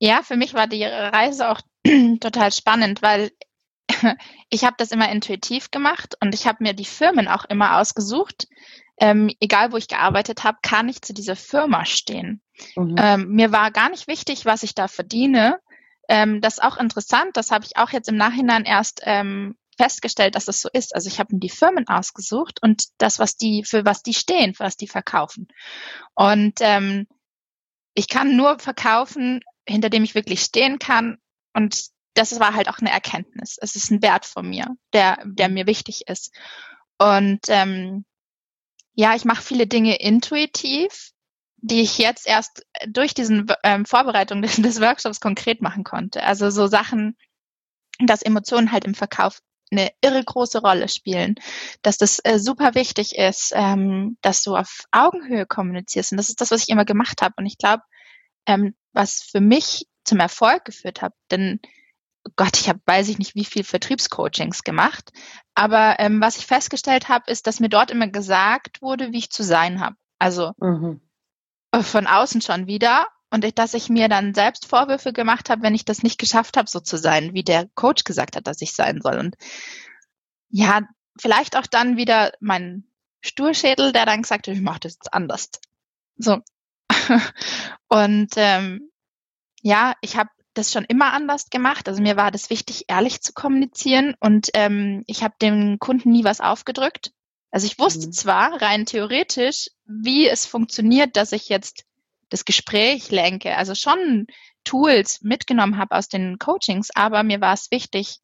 [0.00, 1.60] Ja, für mich war die Reise auch
[2.20, 3.30] total spannend, weil
[4.50, 8.48] ich habe das immer intuitiv gemacht und ich habe mir die Firmen auch immer ausgesucht.
[9.00, 12.42] Ähm, egal wo ich gearbeitet habe, kann ich zu dieser Firma stehen.
[12.76, 12.96] Mhm.
[12.98, 15.58] Ähm, mir war gar nicht wichtig, was ich da verdiene.
[16.08, 20.34] Ähm, das ist auch interessant, das habe ich auch jetzt im Nachhinein erst ähm, festgestellt,
[20.34, 20.94] dass das so ist.
[20.94, 24.54] Also ich habe mir die Firmen ausgesucht und das, was die, für was die stehen,
[24.54, 25.48] für was die verkaufen.
[26.14, 27.06] Und ähm,
[27.94, 31.16] ich kann nur verkaufen, hinter dem ich wirklich stehen kann.
[31.54, 33.56] Und das war halt auch eine Erkenntnis.
[33.60, 36.34] Es ist ein Wert von mir, der, der mir wichtig ist.
[36.98, 38.04] Und ähm,
[39.00, 41.12] ja, ich mache viele Dinge intuitiv,
[41.56, 46.22] die ich jetzt erst durch diesen ähm, Vorbereitung des, des Workshops konkret machen konnte.
[46.22, 47.16] Also so Sachen,
[47.98, 51.36] dass Emotionen halt im Verkauf eine irre große Rolle spielen,
[51.80, 56.12] dass das äh, super wichtig ist, ähm, dass du auf Augenhöhe kommunizierst.
[56.12, 57.34] Und das ist das, was ich immer gemacht habe.
[57.38, 57.82] Und ich glaube,
[58.46, 61.60] ähm, was für mich zum Erfolg geführt hat, denn
[62.36, 65.10] Gott, ich habe, weiß ich nicht, wie viel Vertriebscoachings gemacht,
[65.54, 69.30] aber ähm, was ich festgestellt habe, ist, dass mir dort immer gesagt wurde, wie ich
[69.30, 69.96] zu sein habe.
[70.18, 71.00] Also mhm.
[71.82, 75.84] Von außen schon wieder und dass ich mir dann selbst Vorwürfe gemacht habe, wenn ich
[75.84, 79.00] das nicht geschafft habe, so zu sein, wie der Coach gesagt hat, dass ich sein
[79.00, 79.18] soll.
[79.18, 79.36] Und
[80.48, 80.82] ja,
[81.18, 82.84] vielleicht auch dann wieder mein
[83.20, 85.50] Sturschädel, der dann gesagt hat, ich mache das jetzt anders.
[86.16, 86.38] So.
[87.88, 88.90] und ähm,
[89.62, 91.88] ja, ich habe das schon immer anders gemacht.
[91.88, 96.24] Also mir war das wichtig, ehrlich zu kommunizieren und ähm, ich habe dem Kunden nie
[96.24, 97.12] was aufgedrückt.
[97.50, 98.12] Also ich wusste mhm.
[98.12, 101.84] zwar rein theoretisch, wie es funktioniert, dass ich jetzt
[102.28, 104.26] das Gespräch lenke, also schon
[104.64, 108.18] Tools mitgenommen habe aus den Coachings, aber mir war es wichtig,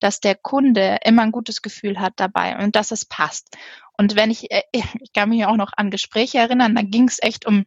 [0.00, 3.56] dass der Kunde immer ein gutes Gefühl hat dabei und dass es passt.
[3.98, 7.18] Und wenn ich, äh, ich kann mich auch noch an Gespräche erinnern, da ging es
[7.20, 7.66] echt um,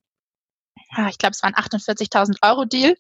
[0.89, 2.95] ah, ich glaube, es war ein 48.000 Euro Deal,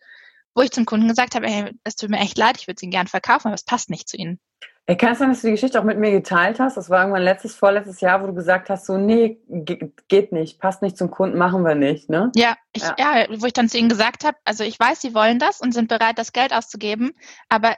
[0.55, 2.91] wo ich zum Kunden gesagt habe, ey, es tut mir echt leid, ich würde ihn
[2.91, 4.39] gern verkaufen, aber es passt nicht zu Ihnen.
[4.85, 6.75] Ey, kann es sein, dass du die Geschichte auch mit mir geteilt hast?
[6.75, 10.81] Das war irgendwann letztes, vorletztes Jahr, wo du gesagt hast, so, nee, geht nicht, passt
[10.81, 12.31] nicht zum Kunden, machen wir nicht, ne?
[12.35, 12.95] Ja, ich, ja.
[12.97, 15.73] ja wo ich dann zu ihnen gesagt habe, also ich weiß, sie wollen das und
[15.73, 17.13] sind bereit, das Geld auszugeben,
[17.47, 17.77] aber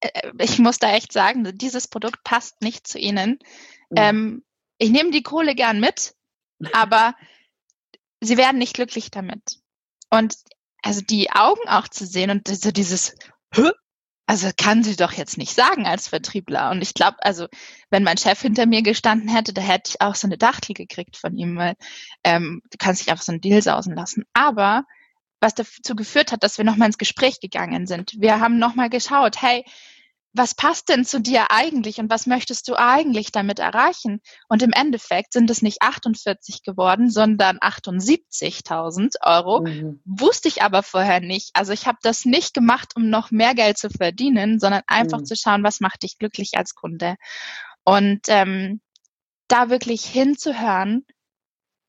[0.00, 3.38] äh, ich muss da echt sagen, dieses Produkt passt nicht zu ihnen.
[3.90, 3.96] Mhm.
[3.96, 4.44] Ähm,
[4.78, 6.14] ich nehme die Kohle gern mit,
[6.72, 7.14] aber
[8.22, 9.58] sie werden nicht glücklich damit.
[10.08, 10.34] Und
[10.84, 13.16] also die Augen auch zu sehen und so dieses,
[13.54, 13.72] Hö?
[14.26, 16.70] also kann sie doch jetzt nicht sagen als Vertriebler.
[16.70, 17.46] Und ich glaube, also
[17.90, 21.16] wenn mein Chef hinter mir gestanden hätte, da hätte ich auch so eine Dachtel gekriegt
[21.16, 21.74] von ihm, weil
[22.22, 24.24] ähm, du kannst dich einfach so einen Deal sausen lassen.
[24.34, 24.84] Aber
[25.40, 28.12] was dazu geführt hat, dass wir nochmal ins Gespräch gegangen sind.
[28.18, 29.64] Wir haben nochmal geschaut, hey,
[30.36, 34.20] was passt denn zu dir eigentlich und was möchtest du eigentlich damit erreichen?
[34.48, 39.60] Und im Endeffekt sind es nicht 48 geworden, sondern 78.000 Euro.
[39.60, 40.00] Mhm.
[40.04, 41.50] Wusste ich aber vorher nicht.
[41.54, 45.24] Also ich habe das nicht gemacht, um noch mehr Geld zu verdienen, sondern einfach mhm.
[45.24, 47.14] zu schauen, was macht dich glücklich als Kunde.
[47.84, 48.80] Und ähm,
[49.46, 51.06] da wirklich hinzuhören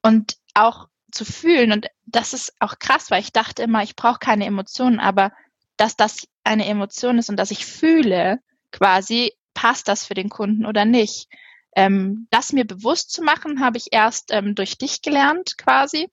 [0.04, 1.72] und auch zu fühlen.
[1.72, 5.32] Und das ist auch krass, weil ich dachte immer, ich brauche keine Emotionen, aber
[5.78, 8.40] dass das eine Emotion ist und dass ich fühle,
[8.72, 11.30] quasi, passt das für den Kunden oder nicht.
[11.76, 16.10] Ähm, das mir bewusst zu machen, habe ich erst ähm, durch dich gelernt quasi,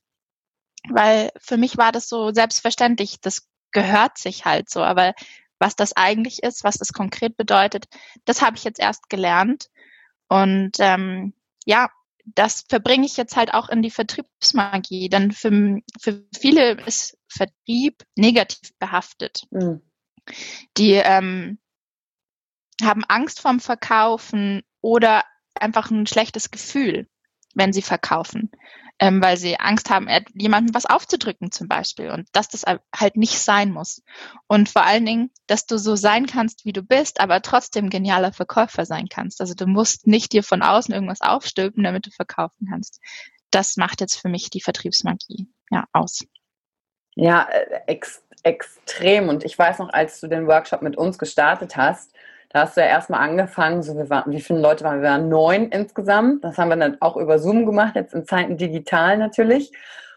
[0.89, 5.15] weil für mich war das so selbstverständlich, das gehört sich halt so, aber
[5.59, 7.87] was das eigentlich ist, was das konkret bedeutet,
[8.25, 9.71] das habe ich jetzt erst gelernt.
[10.29, 11.89] Und ähm, ja,
[12.25, 15.09] das verbringe ich jetzt halt auch in die Vertriebsmagie.
[15.09, 19.45] Denn für, für viele ist Vertrieb negativ behaftet.
[19.51, 19.83] Mhm.
[20.77, 21.59] Die ähm,
[22.83, 27.09] haben Angst vorm Verkaufen oder einfach ein schlechtes Gefühl,
[27.55, 28.51] wenn sie verkaufen,
[28.99, 33.39] ähm, weil sie Angst haben, jemandem was aufzudrücken zum Beispiel und dass das halt nicht
[33.39, 34.03] sein muss.
[34.47, 38.33] Und vor allen Dingen, dass du so sein kannst, wie du bist, aber trotzdem genialer
[38.33, 39.41] Verkäufer sein kannst.
[39.41, 43.01] Also du musst nicht dir von außen irgendwas aufstülpen, damit du verkaufen kannst.
[43.51, 46.25] Das macht jetzt für mich die Vertriebsmagie ja aus.
[47.15, 49.29] Ja, äh, ex extrem.
[49.29, 52.13] Und ich weiß noch, als du den Workshop mit uns gestartet hast,
[52.53, 55.09] da hast du ja erstmal angefangen, so wir waren, wie viele Leute waren wir?
[55.09, 56.45] Waren neun insgesamt.
[56.45, 59.73] Das haben wir dann auch über Zoom gemacht, jetzt in Zeiten digital natürlich.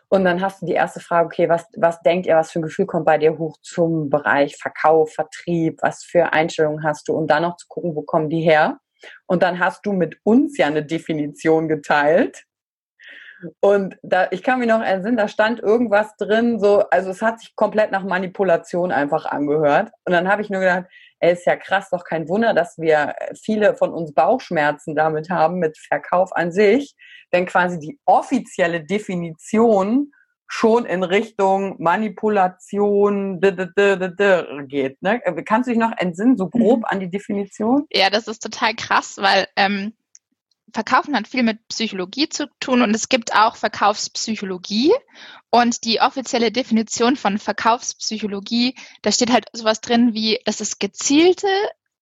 [0.10, 2.64] Und dann hast du die erste Frage, okay, was, was denkt ihr, was für ein
[2.64, 7.14] Gefühl kommt bei dir hoch zum Bereich Verkauf, Vertrieb, was für Einstellungen hast du?
[7.14, 8.80] Und dann noch zu gucken, wo kommen die her?
[9.26, 12.44] Und dann hast du mit uns ja eine Definition geteilt.
[13.60, 17.40] Und da, ich kann mich noch erinnern, da stand irgendwas drin, so, also es hat
[17.40, 19.92] sich komplett nach Manipulation einfach angehört.
[20.06, 20.86] Und dann habe ich nur gedacht,
[21.26, 25.60] ey, ist ja krass, doch kein Wunder, dass wir viele von uns Bauchschmerzen damit haben,
[25.60, 26.96] mit Verkauf an sich,
[27.34, 30.12] denn quasi die offizielle Definition
[30.48, 35.02] schon in Richtung Manipulation geht.
[35.02, 35.20] Ne?
[35.46, 36.86] Kannst du dich noch entsinnen, so grob mhm.
[36.86, 37.88] an die Definition?
[37.92, 39.96] Ja, das ist total krass, weil ähm,
[40.74, 44.94] Verkaufen hat viel mit Psychologie zu tun und es gibt auch Verkaufspsychologie.
[45.50, 51.48] Und die offizielle Definition von Verkaufspsychologie, da steht halt sowas drin wie, das ist gezielte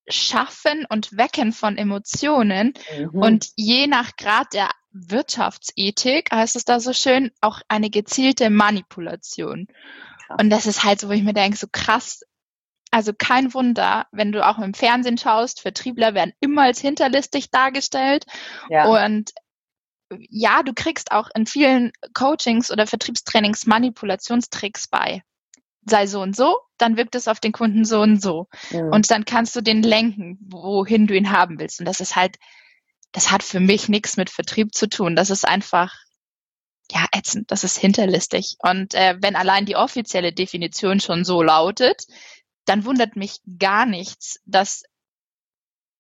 [0.08, 3.10] Schaffen und Wecken von Emotionen mhm.
[3.10, 9.67] und je nach Grad der Wirtschaftsethik heißt es da so schön auch eine gezielte Manipulation.
[10.26, 10.38] Krass.
[10.39, 12.23] Und das ist halt so, wo ich mir denke, so krass,
[12.93, 18.25] also kein Wunder, wenn du auch im Fernsehen schaust, Vertriebler werden immer als hinterlistig dargestellt.
[18.69, 18.86] Ja.
[18.86, 19.32] Und
[20.29, 25.23] ja, du kriegst auch in vielen Coachings oder Vertriebstrainings Manipulationstricks bei.
[25.86, 28.47] Sei so und so, dann wirkt es auf den Kunden so und so.
[28.69, 28.91] Mhm.
[28.93, 31.79] Und dann kannst du den lenken, wohin du ihn haben willst.
[31.79, 32.38] Und das ist halt,
[33.12, 35.15] das hat für mich nichts mit Vertrieb zu tun.
[35.15, 35.95] Das ist einfach,
[36.91, 37.49] ja, ätzend.
[37.49, 38.58] Das ist hinterlistig.
[38.60, 42.06] Und äh, wenn allein die offizielle Definition schon so lautet,
[42.65, 44.84] dann wundert mich gar nichts, dass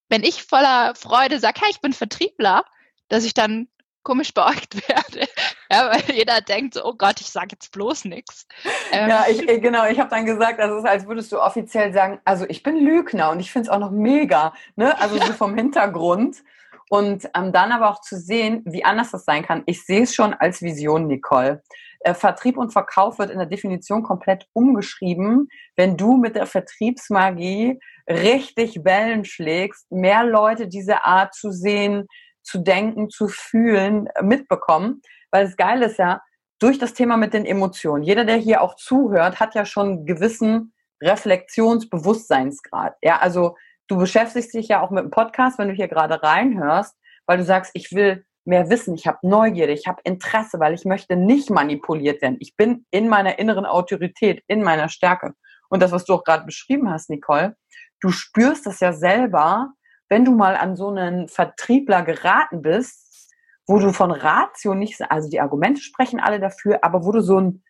[0.09, 2.65] wenn ich voller Freude sage, hey, ich bin Vertriebler,
[3.09, 3.67] dass ich dann
[4.03, 5.27] komisch beäugt werde.
[5.71, 8.45] Ja, weil jeder denkt so, oh Gott, ich sage jetzt bloß nichts.
[8.91, 9.09] Ähm.
[9.09, 12.45] Ja, ich, genau, ich habe dann gesagt, das ist, als würdest du offiziell sagen, also
[12.47, 14.99] ich bin Lügner und ich finde es auch noch mega, ne?
[14.99, 16.43] Also so vom Hintergrund.
[16.89, 19.63] Und ähm, dann aber auch zu sehen, wie anders das sein kann.
[19.65, 21.63] Ich sehe es schon als Vision, Nicole.
[22.03, 27.79] Äh, Vertrieb und Verkauf wird in der Definition komplett umgeschrieben, wenn du mit der Vertriebsmagie
[28.09, 32.07] richtig Wellen schlägst, mehr Leute diese Art zu sehen,
[32.43, 35.01] zu denken, zu fühlen, äh, mitbekommen.
[35.31, 36.21] Weil das Geile ist ja,
[36.59, 40.05] durch das Thema mit den Emotionen, jeder, der hier auch zuhört, hat ja schon einen
[40.05, 42.95] gewissen Reflexionsbewusstseinsgrad.
[43.01, 43.55] Ja, also
[43.87, 47.43] du beschäftigst dich ja auch mit dem Podcast, wenn du hier gerade reinhörst, weil du
[47.43, 51.49] sagst, ich will mehr Wissen, ich habe Neugierde, ich habe Interesse, weil ich möchte nicht
[51.49, 52.37] manipuliert werden.
[52.39, 55.33] Ich bin in meiner inneren Autorität, in meiner Stärke.
[55.69, 57.55] Und das, was du auch gerade beschrieben hast, Nicole,
[58.01, 59.73] du spürst das ja selber,
[60.09, 63.31] wenn du mal an so einen Vertriebler geraten bist,
[63.65, 67.39] wo du von Ratio nicht, also die Argumente sprechen alle dafür, aber wo du so
[67.39, 67.63] ein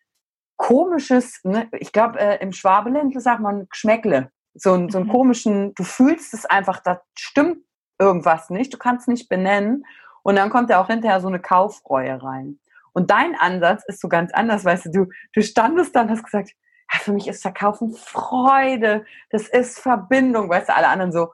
[0.56, 5.12] komisches, ne, ich glaube, äh, im Schwabeländle sagt man Geschmäckle, so, ein, so einen mhm.
[5.12, 7.58] komischen, du fühlst es einfach, da stimmt
[7.98, 9.84] irgendwas nicht, du kannst nicht benennen
[10.24, 12.58] und dann kommt ja auch hinterher so eine Kaufreue rein.
[12.92, 16.50] Und dein Ansatz ist so ganz anders, weißt du, du, du standest dann, hast gesagt,
[16.92, 21.32] ja, für mich ist Verkaufen Freude, das ist Verbindung, weißt du, alle anderen so,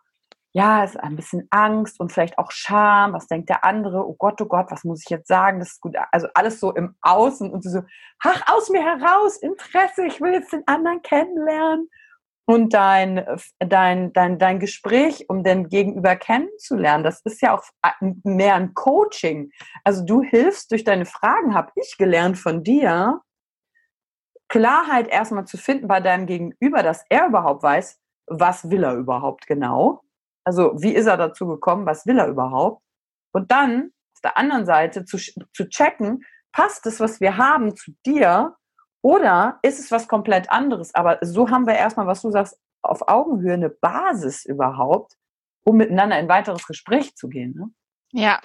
[0.53, 4.17] ja, es ist ein bisschen Angst und vielleicht auch Scham, was denkt der andere, oh
[4.19, 6.97] Gott, oh Gott, was muss ich jetzt sagen, das ist gut, also alles so im
[7.03, 7.83] Außen und so,
[8.25, 11.89] ach, aus mir heraus, Interesse, ich will jetzt den anderen kennenlernen
[12.51, 13.25] und dein,
[13.61, 17.63] dein, dein, dein Gespräch, um den Gegenüber kennenzulernen, das ist ja auch
[18.25, 19.53] mehr ein Coaching.
[19.85, 23.21] Also du hilfst durch deine Fragen, habe ich gelernt von dir,
[24.49, 29.47] Klarheit erstmal zu finden bei deinem Gegenüber, dass er überhaupt weiß, was will er überhaupt
[29.47, 30.03] genau.
[30.45, 32.83] Also wie ist er dazu gekommen, was will er überhaupt.
[33.33, 37.93] Und dann auf der anderen Seite zu, zu checken, passt es, was wir haben, zu
[38.05, 38.57] dir
[39.03, 40.95] oder ist es was komplett anderes?
[40.95, 45.15] Aber so haben wir erstmal, was du sagst, auf Augenhöhe eine Basis überhaupt,
[45.65, 47.55] um miteinander in weiteres Gespräch zu gehen.
[47.55, 47.71] Ne?
[48.13, 48.41] Ja,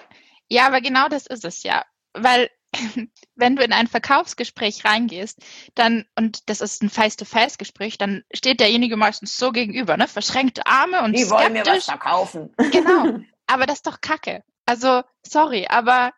[0.48, 1.84] ja, aber genau das ist es ja.
[2.12, 2.50] Weil
[3.36, 5.38] wenn du in ein Verkaufsgespräch reingehst,
[5.74, 10.08] dann, und das ist ein Face-to-Face-Gespräch, dann steht derjenige meistens so gegenüber, ne?
[10.08, 11.44] Verschränkte Arme und Die skeptisch.
[11.44, 12.54] wollen mir was verkaufen.
[12.70, 13.18] Genau.
[13.46, 14.42] Aber das ist doch Kacke.
[14.66, 16.12] Also, sorry, aber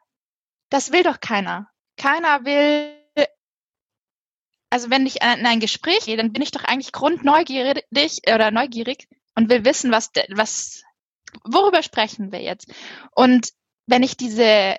[0.71, 1.69] das will doch keiner.
[1.99, 2.98] Keiner will
[4.71, 7.85] also wenn ich in ein Gespräch gehe, dann bin ich doch eigentlich grundneugierig
[8.33, 10.83] oder neugierig und will wissen, was, was,
[11.45, 12.73] worüber sprechen wir jetzt?
[13.15, 13.51] Und
[13.87, 14.77] wenn ich diese,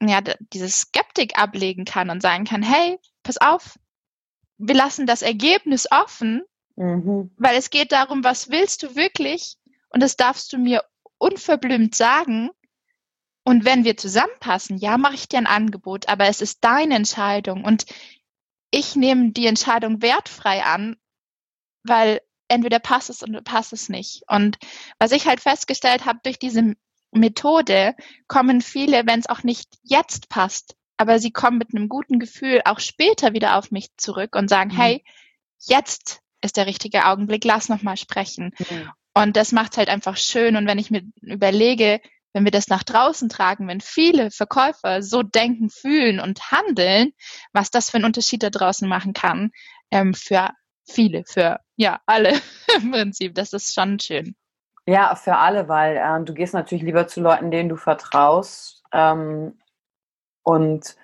[0.00, 0.20] ja,
[0.52, 3.78] diese Skeptik ablegen kann und sagen kann, hey, pass auf,
[4.58, 6.42] wir lassen das Ergebnis offen,
[6.76, 7.32] mhm.
[7.36, 9.56] weil es geht darum, was willst du wirklich?
[9.88, 10.84] Und das darfst du mir
[11.18, 12.50] unverblümt sagen.
[13.44, 17.64] Und wenn wir zusammenpassen, ja, mache ich dir ein Angebot, aber es ist deine Entscheidung.
[17.64, 17.86] Und
[18.72, 20.96] ich nehme die Entscheidung wertfrei an,
[21.84, 24.22] weil entweder passt es oder passt es nicht.
[24.26, 24.58] Und
[24.98, 26.74] was ich halt festgestellt habe, durch diese
[27.12, 27.94] Methode
[28.26, 32.62] kommen viele, wenn es auch nicht jetzt passt, aber sie kommen mit einem guten Gefühl
[32.64, 34.80] auch später wieder auf mich zurück und sagen, mhm.
[34.80, 35.04] hey,
[35.66, 38.54] jetzt ist der richtige Augenblick, lass noch mal sprechen.
[38.58, 38.90] Mhm.
[39.14, 40.56] Und das macht halt einfach schön.
[40.56, 42.00] Und wenn ich mir überlege,
[42.32, 47.12] wenn wir das nach draußen tragen, wenn viele Verkäufer so denken, fühlen und handeln,
[47.52, 49.50] was das für einen Unterschied da draußen machen kann,
[49.90, 50.50] ähm, für
[50.88, 52.32] viele, für ja alle
[52.76, 53.34] im Prinzip.
[53.34, 54.34] Das ist schon schön.
[54.86, 58.82] Ja, für alle, weil äh, du gehst natürlich lieber zu Leuten, denen du vertraust.
[58.92, 59.58] Ähm,
[60.42, 60.96] und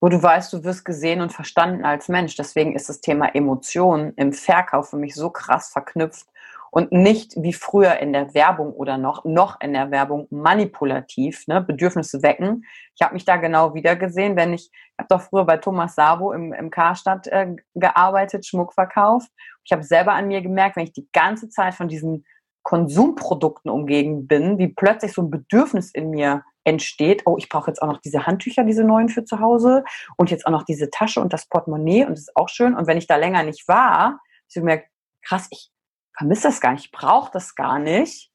[0.00, 2.34] wo du weißt, du wirst gesehen und verstanden als Mensch.
[2.34, 6.26] Deswegen ist das Thema Emotionen im Verkauf für mich so krass verknüpft
[6.70, 11.60] und nicht wie früher in der Werbung oder noch, noch in der Werbung manipulativ, ne,
[11.60, 12.64] Bedürfnisse wecken.
[12.94, 15.94] Ich habe mich da genau wieder gesehen, wenn ich, ich habe doch früher bei Thomas
[15.94, 19.26] Sabo im, im Karstadt äh, gearbeitet, Schmuckverkauf.
[19.64, 22.24] Ich habe selber an mir gemerkt, wenn ich die ganze Zeit von diesen
[22.62, 27.80] Konsumprodukten umgeben bin, wie plötzlich so ein Bedürfnis in mir entsteht, oh, ich brauche jetzt
[27.80, 29.82] auch noch diese Handtücher, diese neuen für zu Hause
[30.16, 32.76] und jetzt auch noch diese Tasche und das Portemonnaie und das ist auch schön.
[32.76, 34.88] Und wenn ich da länger nicht war, ich gemerkt,
[35.22, 35.70] krass, ich
[36.16, 38.30] vermisse das gar nicht, ich brauche das gar nicht.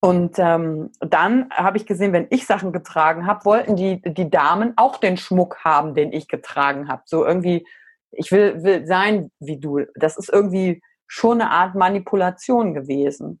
[0.00, 4.74] Und ähm, dann habe ich gesehen, wenn ich Sachen getragen habe, wollten die, die Damen
[4.76, 7.02] auch den Schmuck haben, den ich getragen habe.
[7.06, 7.66] So irgendwie,
[8.12, 9.80] ich will, will sein wie du.
[9.94, 13.40] Das ist irgendwie schon eine Art Manipulation gewesen.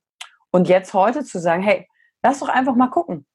[0.50, 1.86] Und jetzt heute zu sagen, hey,
[2.22, 3.26] lass doch einfach mal gucken.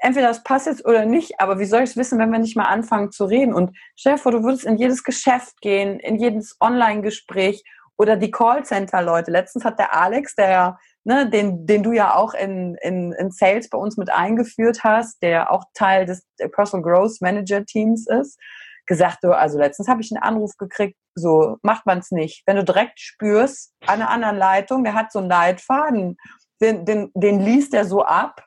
[0.00, 2.56] Entweder das passt jetzt oder nicht, aber wie soll ich es wissen, wenn wir nicht
[2.56, 3.54] mal anfangen zu reden?
[3.54, 7.62] Und stell du würdest in jedes Geschäft gehen, in jedes Online-Gespräch
[7.98, 9.30] oder die Callcenter-Leute.
[9.30, 13.70] Letztens hat der Alex, der ne, den, den du ja auch in, in, in Sales
[13.70, 18.38] bei uns mit eingeführt hast, der auch Teil des Personal Growth Manager Teams ist,
[18.86, 22.42] gesagt, du, also letztens habe ich einen Anruf gekriegt, so macht man es nicht.
[22.46, 26.16] Wenn du direkt spürst, an einer anderen Leitung, der hat so einen Leitfaden,
[26.60, 28.44] den, den, den liest er so ab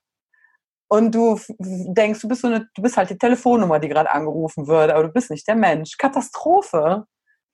[0.89, 4.67] und du denkst, du bist so eine, du bist halt die Telefonnummer, die gerade angerufen
[4.67, 5.97] würde, aber du bist nicht der Mensch.
[5.97, 7.05] Katastrophe.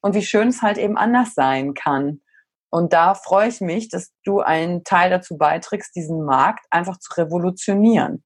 [0.06, 2.22] Und wie schön es halt eben anders sein kann.
[2.70, 7.12] Und da freue ich mich, dass du einen Teil dazu beiträgst, diesen Markt einfach zu
[7.14, 8.24] revolutionieren.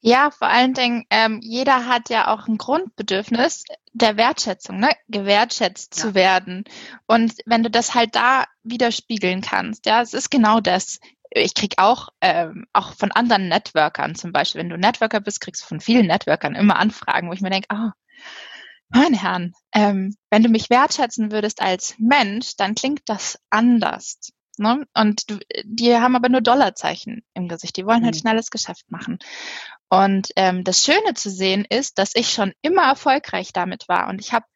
[0.00, 4.90] Ja, vor allen Dingen, ähm, jeder hat ja auch ein Grundbedürfnis der Wertschätzung, ne?
[5.08, 6.02] gewertschätzt ja.
[6.02, 6.62] zu werden.
[7.08, 11.00] Und wenn du das halt da widerspiegeln kannst, ja, es ist genau das.
[11.30, 15.62] Ich krieg auch, ähm, auch von anderen Networkern zum Beispiel, wenn du Networker bist, kriegst
[15.62, 17.90] du von vielen Networkern immer Anfragen, wo ich mir denke, oh,
[18.88, 24.18] mein Herrn, ähm, wenn du mich wertschätzen würdest als Mensch, dann klingt das anders.
[24.56, 24.86] Ne?
[24.94, 27.76] Und du, die haben aber nur Dollarzeichen im Gesicht.
[27.76, 28.20] Die wollen halt mhm.
[28.20, 29.18] schnelles Geschäft machen.
[29.88, 34.08] Und ähm, das Schöne zu sehen ist, dass ich schon immer erfolgreich damit war.
[34.08, 34.46] Und ich habe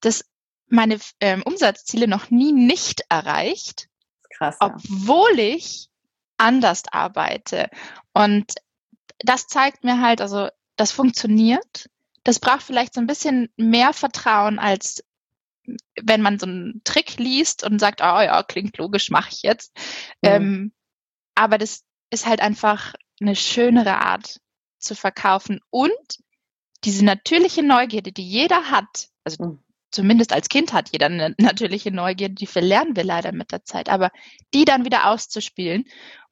[0.00, 0.24] das
[0.68, 3.88] meine ähm, Umsatzziele noch nie nicht erreicht,
[4.36, 4.68] Krass, ja.
[4.68, 5.88] obwohl ich
[6.38, 7.68] anders arbeite.
[8.14, 8.54] Und
[9.18, 11.90] das zeigt mir halt, also das funktioniert.
[12.24, 15.02] Das braucht vielleicht so ein bisschen mehr Vertrauen als
[16.00, 19.76] wenn man so einen Trick liest und sagt, oh ja, klingt logisch, mache ich jetzt.
[20.22, 20.30] Mhm.
[20.30, 20.72] Ähm,
[21.34, 24.40] aber das ist halt einfach eine schönere Art
[24.78, 26.18] zu verkaufen und
[26.84, 29.58] diese natürliche Neugierde, die jeder hat, also mhm.
[29.92, 33.88] zumindest als Kind hat jeder eine natürliche Neugierde, die verlernen wir leider mit der Zeit,
[33.88, 34.10] aber
[34.52, 35.84] die dann wieder auszuspielen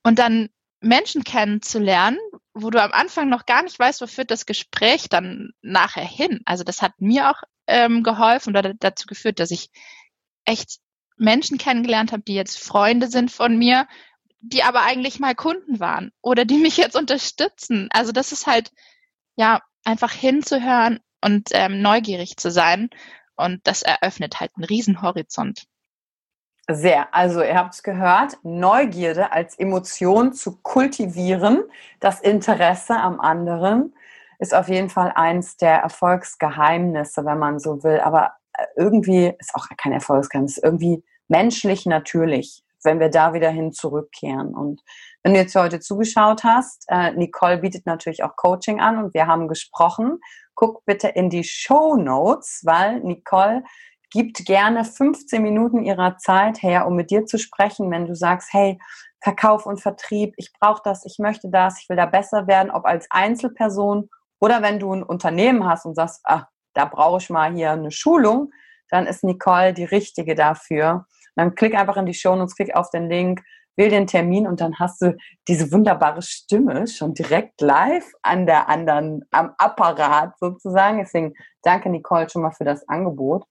[0.02, 0.48] und dann
[0.80, 2.18] Menschen kennenzulernen,
[2.54, 6.40] wo du am Anfang noch gar nicht weißt, wo führt das Gespräch dann nachher hin.
[6.44, 9.70] Also das hat mir auch ähm, geholfen oder dazu geführt, dass ich
[10.44, 10.80] echt
[11.16, 13.86] Menschen kennengelernt habe, die jetzt Freunde sind von mir,
[14.40, 17.88] die aber eigentlich mal Kunden waren oder die mich jetzt unterstützen.
[17.92, 18.72] Also das ist halt,
[19.36, 22.90] ja, einfach hinzuhören und ähm, neugierig zu sein.
[23.36, 25.66] Und das eröffnet halt einen riesen Horizont.
[26.68, 27.12] Sehr.
[27.14, 31.64] Also ihr habt es gehört, Neugierde als Emotion zu kultivieren,
[32.00, 33.92] das Interesse am anderen
[34.40, 38.00] ist auf jeden Fall eins der Erfolgsgeheimnisse, wenn man so will.
[38.00, 43.72] Aber äh, irgendwie ist auch kein Erfolgsgeheimnis, irgendwie menschlich natürlich, wenn wir da wieder hin
[43.72, 44.54] zurückkehren.
[44.54, 44.80] Und
[45.22, 49.26] wenn du jetzt heute zugeschaut hast, äh, Nicole bietet natürlich auch Coaching an und wir
[49.26, 50.18] haben gesprochen.
[50.54, 53.62] Guck bitte in die Show Notes, weil Nicole
[54.10, 58.52] gibt gerne 15 Minuten ihrer Zeit her, um mit dir zu sprechen, wenn du sagst,
[58.52, 58.78] hey,
[59.22, 62.86] Verkauf und Vertrieb, ich brauche das, ich möchte das, ich will da besser werden, ob
[62.86, 64.08] als Einzelperson
[64.40, 67.90] oder wenn du ein Unternehmen hast und sagst, ah, da brauche ich mal hier eine
[67.90, 68.50] Schulung,
[68.88, 71.06] dann ist Nicole die richtige dafür.
[71.36, 73.42] Dann klick einfach in die Show und klick auf den Link,
[73.76, 75.16] wähl den Termin und dann hast du
[75.48, 80.98] diese wunderbare Stimme schon direkt live an der anderen, am Apparat sozusagen.
[80.98, 83.44] Deswegen danke Nicole schon mal für das Angebot.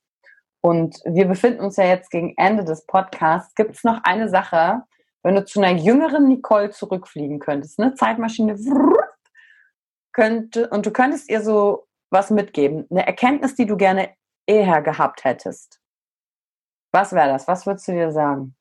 [0.62, 3.56] Und wir befinden uns ja jetzt gegen Ende des Podcasts.
[3.56, 4.84] Gibt es noch eine Sache,
[5.24, 7.94] wenn du zu einer jüngeren Nicole zurückfliegen könntest, ne?
[7.94, 8.58] Zeitmaschine,
[10.12, 14.14] könnte, und du könntest ihr so was mitgeben, eine Erkenntnis, die du gerne
[14.46, 15.80] eher gehabt hättest.
[16.92, 17.48] Was wäre das?
[17.48, 18.56] Was würdest du dir sagen?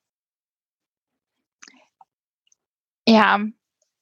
[3.06, 3.40] Ja,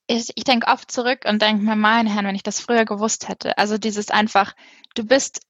[0.09, 3.29] ich, ich denke oft zurück und denke mir, mein Herr, wenn ich das früher gewusst
[3.29, 3.57] hätte.
[3.57, 4.55] Also dieses einfach,
[4.97, 5.41] du bist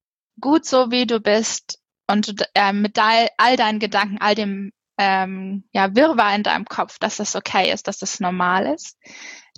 [0.41, 5.65] gut so, wie du bist und äh, mit all, all deinen Gedanken, all dem ähm,
[5.73, 8.97] ja, Wirrwarr in deinem Kopf, dass das okay ist, dass das normal ist.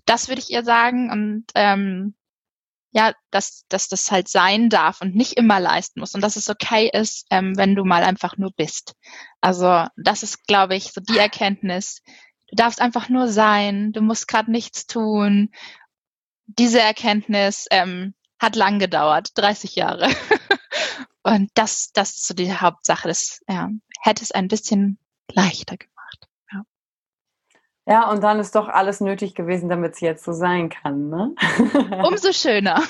[0.07, 2.15] Das würde ich ihr sagen und ähm,
[2.91, 6.49] ja, dass, dass das halt sein darf und nicht immer leisten muss und dass es
[6.49, 8.95] okay ist, ähm, wenn du mal einfach nur bist.
[9.41, 12.03] Also das ist, glaube ich, so die Erkenntnis.
[12.49, 15.51] Du darfst einfach nur sein, du musst gerade nichts tun.
[16.47, 20.09] Diese Erkenntnis ähm, hat lang gedauert, 30 Jahre.
[21.29, 23.09] und das, das ist so die Hauptsache.
[23.09, 23.69] Das ja,
[24.01, 24.99] hätte es ein bisschen
[25.33, 25.99] leichter gemacht.
[27.89, 31.09] Ja, und dann ist doch alles nötig gewesen, damit es jetzt so sein kann.
[31.09, 31.35] Ne?
[32.07, 32.83] Umso schöner.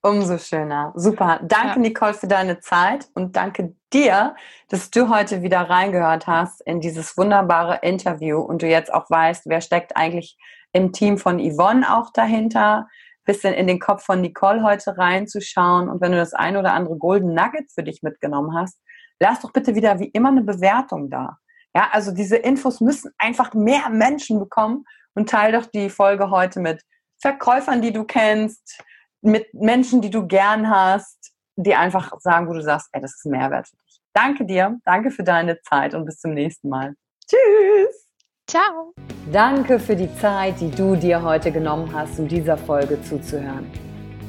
[0.00, 0.94] Umso schöner.
[0.96, 1.40] Super.
[1.42, 1.78] Danke, ja.
[1.78, 4.34] Nicole, für deine Zeit und danke dir,
[4.70, 9.42] dass du heute wieder reingehört hast in dieses wunderbare Interview und du jetzt auch weißt,
[9.44, 10.38] wer steckt eigentlich
[10.72, 12.88] im Team von Yvonne auch dahinter,
[13.30, 16.96] bisschen in den Kopf von Nicole heute reinzuschauen und wenn du das ein oder andere
[16.96, 18.76] Golden Nugget für dich mitgenommen hast,
[19.20, 21.38] lass doch bitte wieder wie immer eine Bewertung da.
[21.74, 26.58] Ja, also diese Infos müssen einfach mehr Menschen bekommen und teile doch die Folge heute
[26.58, 26.82] mit
[27.20, 28.82] Verkäufern, die du kennst,
[29.22, 33.26] mit Menschen, die du gern hast, die einfach sagen, wo du sagst, ey, das ist
[33.26, 34.00] ein Mehrwert für dich.
[34.12, 36.94] Danke dir, danke für deine Zeit und bis zum nächsten Mal.
[37.28, 38.09] Tschüss.
[38.50, 38.92] Ciao.
[39.32, 43.70] Danke für die Zeit, die du dir heute genommen hast, um dieser Folge zuzuhören.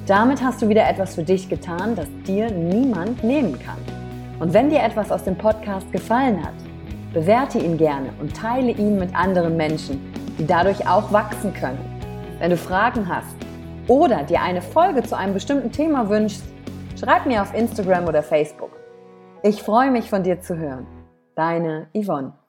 [0.05, 3.77] Damit hast du wieder etwas für dich getan, das dir niemand nehmen kann.
[4.39, 6.53] Und wenn dir etwas aus dem Podcast gefallen hat,
[7.13, 9.99] Bewerte ihn gerne und teile ihn mit anderen Menschen,
[10.39, 11.79] die dadurch auch wachsen können.
[12.39, 13.35] Wenn du Fragen hast
[13.87, 16.43] oder dir eine Folge zu einem bestimmten Thema wünschst,
[16.97, 18.71] schreib mir auf Instagram oder Facebook.
[19.43, 20.87] Ich freue mich von dir zu hören.
[21.35, 22.40] Deine Yvonne.